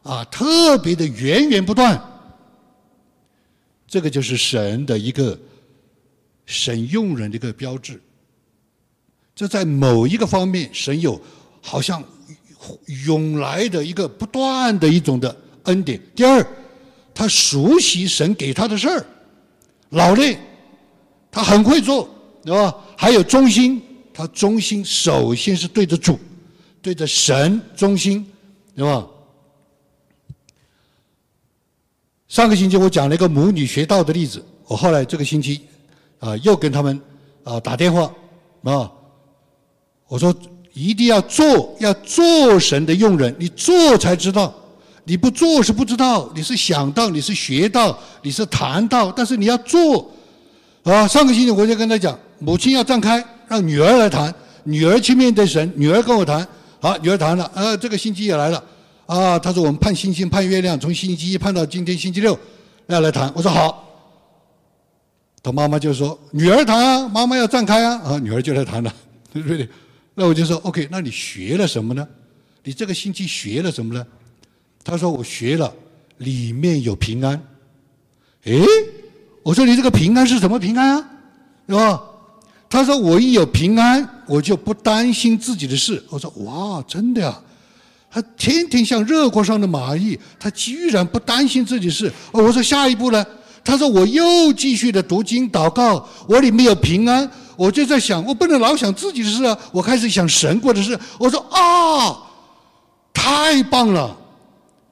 [0.03, 2.03] 啊，特别的源源不断，
[3.86, 5.38] 这个就是神的一个。
[6.45, 8.01] 神用人的一个标志，
[9.34, 11.20] 这在某一个方面，神有
[11.61, 12.03] 好像
[13.07, 15.34] 涌来的一个不断的一种的
[15.64, 16.01] 恩典。
[16.14, 16.47] 第二，
[17.14, 19.07] 他熟悉神给他的事儿，
[19.90, 20.38] 老练，
[21.30, 22.09] 他很会做，
[22.45, 22.74] 对吧？
[22.97, 23.80] 还有忠心，
[24.12, 26.18] 他忠心首先是对着主，
[26.82, 28.26] 对着神忠心，
[28.74, 29.07] 对吧？
[32.28, 35.62] 上个星期我讲了一个母女学道的例子，我后来这个星期。
[36.22, 37.00] 啊，又跟他们
[37.42, 38.02] 啊打电话
[38.62, 38.88] 啊！
[40.06, 40.32] 我说
[40.72, 44.54] 一定要做，要做神的用人，你做才知道
[45.02, 50.08] 你不做是不知道，你是想到，你是学到，你是谈到，但是你要做。
[50.84, 56.46] 啊，上个星期我就跟他讲，母亲要站开，让女儿来谈，女儿去面对神，女儿跟我谈。
[56.80, 58.62] 好，女儿谈了，呃，这个星期也来了。
[59.06, 62.38] 啊，他说我们盼星星盼月亮，从星期一盼到今天星期六，
[62.86, 63.28] 要来谈。
[63.34, 63.88] 我说好。
[65.43, 68.95] 他妈妈就说：“女儿谈啊，妈妈要站开啊。”啊，女儿就来谈了，
[69.32, 69.68] 对不对？
[70.14, 72.07] 那我就说：“OK，那你学了什么呢？
[72.62, 74.07] 你这个星期学了什么呢？”
[74.84, 75.72] 他说：“我学了，
[76.18, 77.43] 里面有平安。”
[78.45, 78.64] 诶，
[79.43, 81.11] 我说：“你这个平安是什么平安啊？
[81.68, 82.03] 是吧？”
[82.70, 87.43] 他说：“我一有平安，我就不担心自己的事。”我说：“哇，真的呀！
[88.11, 93.24] 他天天像热锅上的蚂蚁，他居然不担心自己事。”我说：“下一步呢？”
[93.64, 97.30] 他说：“我又继续的读经祷告，我里面有平安。
[97.56, 99.56] 我就在想，我不能老想自己的事啊！
[99.70, 100.98] 我开始想神过的事。
[101.18, 102.18] 我说啊，
[103.12, 104.16] 太棒了，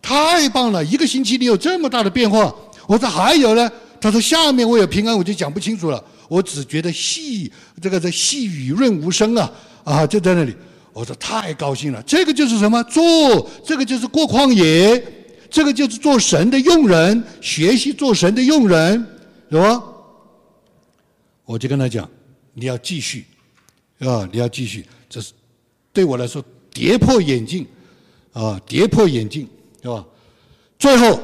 [0.01, 0.85] 太棒了！
[0.85, 2.55] 一个星期你有这么大的变化。
[2.87, 3.69] 我说还有呢？
[4.01, 6.03] 他说下面我有平安，我就讲不清楚了。
[6.29, 7.51] 我只觉得细
[7.83, 9.51] 这个这细雨润无声啊
[9.83, 10.55] 啊，就在那里。
[10.93, 12.81] 我说太高兴了，这个就是什么？
[12.85, 15.03] 做这个就是过旷野。”
[15.51, 19.05] 这个就是做神的用人，学习做神的用人，
[19.51, 19.83] 是吧？
[21.45, 22.09] 我就跟他讲，
[22.55, 23.25] 你要继续，
[23.99, 25.33] 啊，你要继续，这是
[25.93, 27.67] 对我来说跌破眼镜，
[28.33, 29.49] 啊，跌破眼镜，
[29.83, 30.07] 是吧？
[30.79, 31.21] 最后，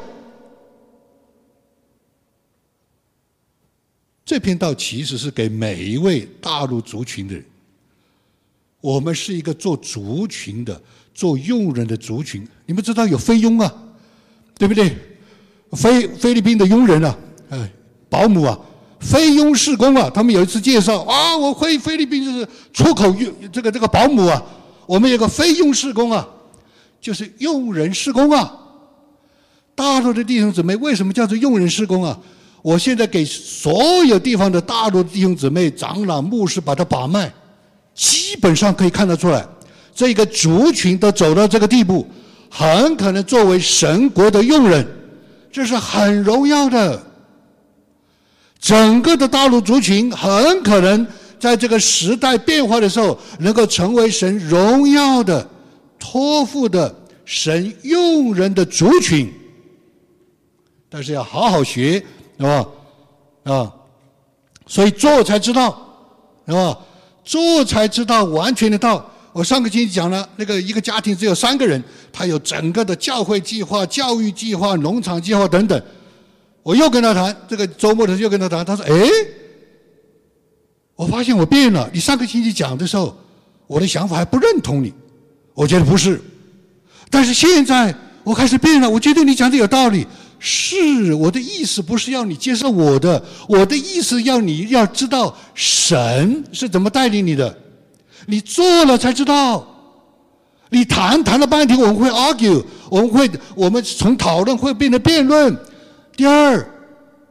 [4.25, 7.45] 这篇道其实是给每一位大陆族群的人。
[8.81, 10.83] 我们是一个做族群的、
[11.15, 12.47] 做佣人的族群。
[12.67, 13.83] 你们知道有菲佣啊？
[14.59, 14.97] 对不对？
[15.73, 17.17] 菲菲律宾的佣人啊，
[17.51, 17.71] 哎，
[18.09, 18.59] 保姆啊，
[19.01, 24.43] 菲佣士工啊，他们有一次介绍啊，我回菲律宾就是出口佣这个这个保姆啊，
[24.87, 26.27] 我们有个菲佣士工啊，
[27.01, 28.53] 就是佣人施工啊。
[29.75, 32.19] 大陆的弟兄姊妹为什么叫做佣人施工啊？
[32.63, 37.31] 我现在给所有地方的大陆弟兄姊妹、长老、牧师把他把脉，
[37.95, 39.45] 基本上可以看得出来，
[39.95, 42.07] 这个族群都走到这个地步。
[42.59, 44.87] 很可能作为神国的用人，
[45.53, 47.03] 这是很荣耀的。
[48.59, 51.07] 整个的大陆族群很可能
[51.39, 55.47] 在这个时代变化的时候，能够成为神荣耀的
[55.99, 56.95] 托付的
[57.27, 59.31] 神用人的族群。
[60.89, 62.03] 但是要好好学，
[62.39, 62.67] 是吧？
[63.45, 63.71] 啊，
[64.67, 65.79] 所以做才知道，
[66.47, 66.79] 是吧？
[67.23, 69.11] 做才知道完全的道。
[69.37, 75.79] 我上个星期讲了，那个一个家庭只有三个人，他有整个的教会计划、教育计划、农场计划等等。
[76.63, 78.97] 我又跟他谈，这个周末的时候又跟他谈，他说：“哎，
[80.95, 81.87] 我发现我变了。
[81.93, 83.15] 你上个星期讲的时候，
[83.67, 84.91] 我的想法还不认同你，
[85.53, 86.19] 我觉得不是。
[87.11, 90.07] 但是现在我开始变了，我觉得你讲的有道理。
[90.39, 97.55] 是我的意思不是要你接受我的，我的意思要你要知道神是怎么带领你的。”
[98.27, 99.67] 你做了才知道，
[100.71, 105.57] 你谈谈了半天，我们会 argue，我们会我们从讨论会变成辩论。
[106.17, 106.67] 第二，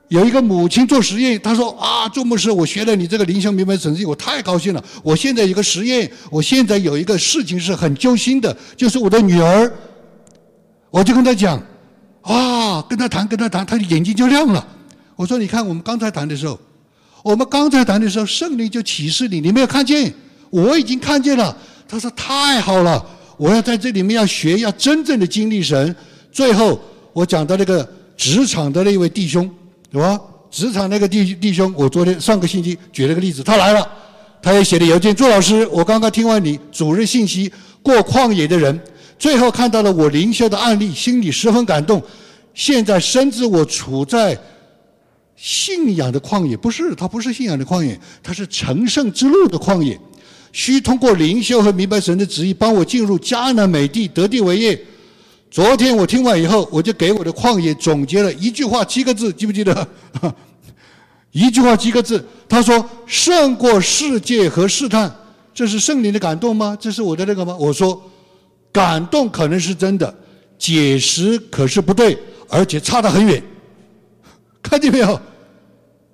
[0.08, 4.84] 有一个母亲做实验，她说啊，做牧师，我学了你这个灵修明白神迹，我太高兴了。
[5.04, 9.72] 我现在有个实验，我现在有一个事情是很揪心的，就是我的女儿，
[10.89, 11.62] 我就跟她讲，
[12.22, 14.66] 啊，跟她谈，跟她谈，她的眼睛就亮了。
[15.16, 16.58] 我说，你看我们刚才谈的时候，
[17.24, 20.14] 我们刚才谈的时候，圣灵就启示你，你没有看见。
[20.56, 25.93] 我已经看见了，他说太好了，我要在这里面要学，要真正的经历神。
[26.32, 26.80] 最后
[27.12, 29.49] 我讲到那个职场的那位弟兄，
[29.91, 30.20] 对吧？
[30.49, 33.86] 职场那个弟弟兄，我昨天上个星期举了个例子，他来了，
[34.41, 37.51] 他也写了邮件，朱老师，我刚刚听完你主日信息，
[37.82, 38.80] 过旷野的人，
[39.20, 42.01] 最后看到了我灵修的案例，心里十分感动。
[42.53, 44.38] 现在深知我处在
[45.36, 49.99] 信仰的旷野，不是，他不是信仰的旷野，他是成圣之路的旷野。
[50.56, 54.82] 需通过灵修和明白神的旨意，帮我进入迦南美地得地为业。
[55.51, 59.86] 昨天我听完以后，我就给我的旷野总结了一句话，七个字，记不记得？
[61.34, 65.14] 一句话七个字，他说：“胜过世界和试探。”
[65.53, 66.78] 这是圣灵的感动吗？
[66.80, 67.53] 这是我的那个吗？
[67.60, 68.01] 我说，
[68.72, 70.16] 感动可能是真的，
[70.58, 73.43] 解释可是不对，而且差得很远。
[74.64, 75.20] 看见没有？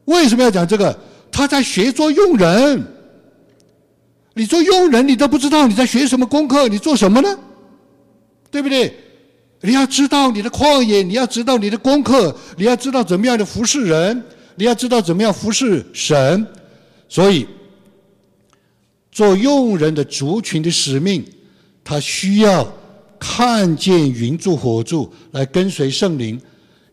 [0.06, 0.98] 为什么要讲这个？
[1.32, 2.84] 他在学做用人。
[4.34, 7.38] 你做佣人，你都不知道你在学什么功课，你做什么呢？
[8.50, 8.94] 对不对？
[9.62, 14.24] 你要知道你的旷野，你要知道你的功课，你要知道怎么样的服侍人，
[14.56, 16.46] 你要知道怎么样服侍神。
[17.08, 17.46] 所以，
[19.12, 21.24] 做佣人的族群的使命，
[21.84, 22.68] 他需要
[23.20, 26.42] 看见云柱火柱来跟随圣灵，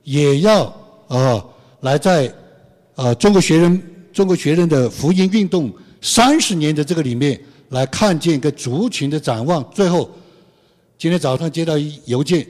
[0.02, 0.64] 也要
[1.06, 1.42] 啊
[1.80, 2.30] 来在
[2.96, 3.82] 啊中国学人
[4.12, 7.40] 中国学人的福音运动三十年的这个里面
[7.70, 9.64] 来看见一个族群的展望。
[9.74, 10.10] 最后，
[10.96, 12.46] 今天早上接到一邮件，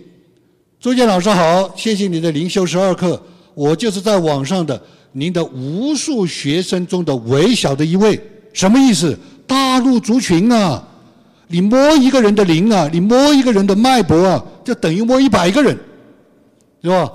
[0.81, 3.21] 周建老师好，谢谢你的灵修十二课，
[3.55, 4.81] 我就是在网上的
[5.13, 8.21] 您的无数学生中的微小的一位，
[8.53, 9.19] 什么意思？
[9.47, 10.87] 大陆族群啊！
[11.47, 15.75] 你摸一个人的灵啊，你摸一个人的脉搏啊，就等于摸一百个人，
[16.83, 17.11] 对吧？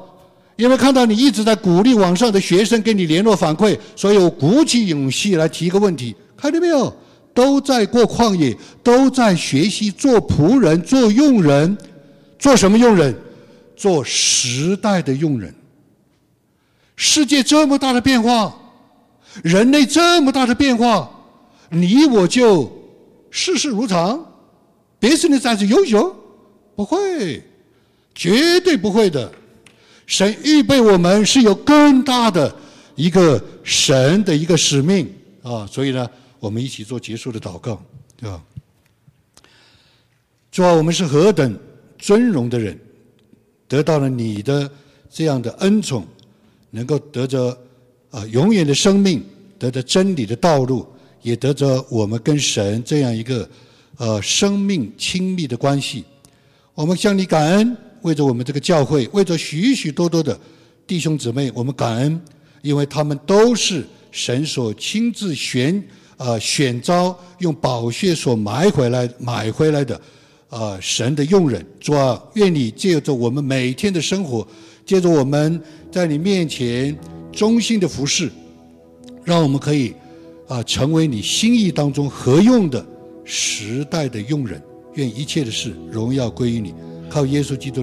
[0.55, 6.95] 因为看到你一直在鼓励网上的学生跟你联络反馈，所以我鼓起勇气来提一个问题：看到没有？
[7.33, 11.75] 都在过旷野，都在学习做仆人、做佣人，
[12.37, 13.15] 做什么佣人？
[13.75, 15.53] 做时代的佣人。
[16.95, 18.55] 世界这么大的变化，
[19.43, 21.09] 人类这么大的变化，
[21.69, 22.71] 你我就。
[23.35, 24.23] 世事如常
[25.01, 26.13] ，business as usual，
[26.75, 27.43] 不会，
[28.13, 29.33] 绝对不会的。
[30.05, 32.55] 神预备我们是有更大的
[32.95, 37.81] 一个神的一个使命啊，所以呢，我们一起做结束的祷告，
[38.17, 38.43] 对吧？
[40.51, 41.57] 主啊，我们是何等
[41.97, 42.79] 尊荣的人，
[43.67, 44.69] 得到了你的
[45.09, 46.05] 这样的恩宠，
[46.69, 47.57] 能够得着
[48.11, 49.23] 啊永远的生命，
[49.57, 50.85] 得着真理的道路。
[51.23, 53.49] 也得着我们跟神这样一个
[53.95, 56.03] 呃生命亲密的关系，
[56.73, 60.39] 我们向你感恩，为着我们这个教会，为着许许多多的
[60.87, 62.21] 弟兄姊妹，我们感恩，
[62.61, 65.83] 因为他们都是神所亲自选
[66.17, 69.99] 呃选召，用宝血所买回来买回来的
[70.49, 71.65] 呃神的用人。
[71.79, 74.47] 主啊，愿你借着我们每天的生活，
[74.85, 76.97] 借着我们在你面前
[77.31, 78.31] 忠心的服侍，
[79.25, 79.93] 让我们可以。
[80.45, 82.85] 啊，成为你心意当中合用的
[83.23, 84.61] 时代的用人，
[84.95, 86.75] 愿一切的事荣耀归于你，
[87.09, 87.81] 靠耶稣基督。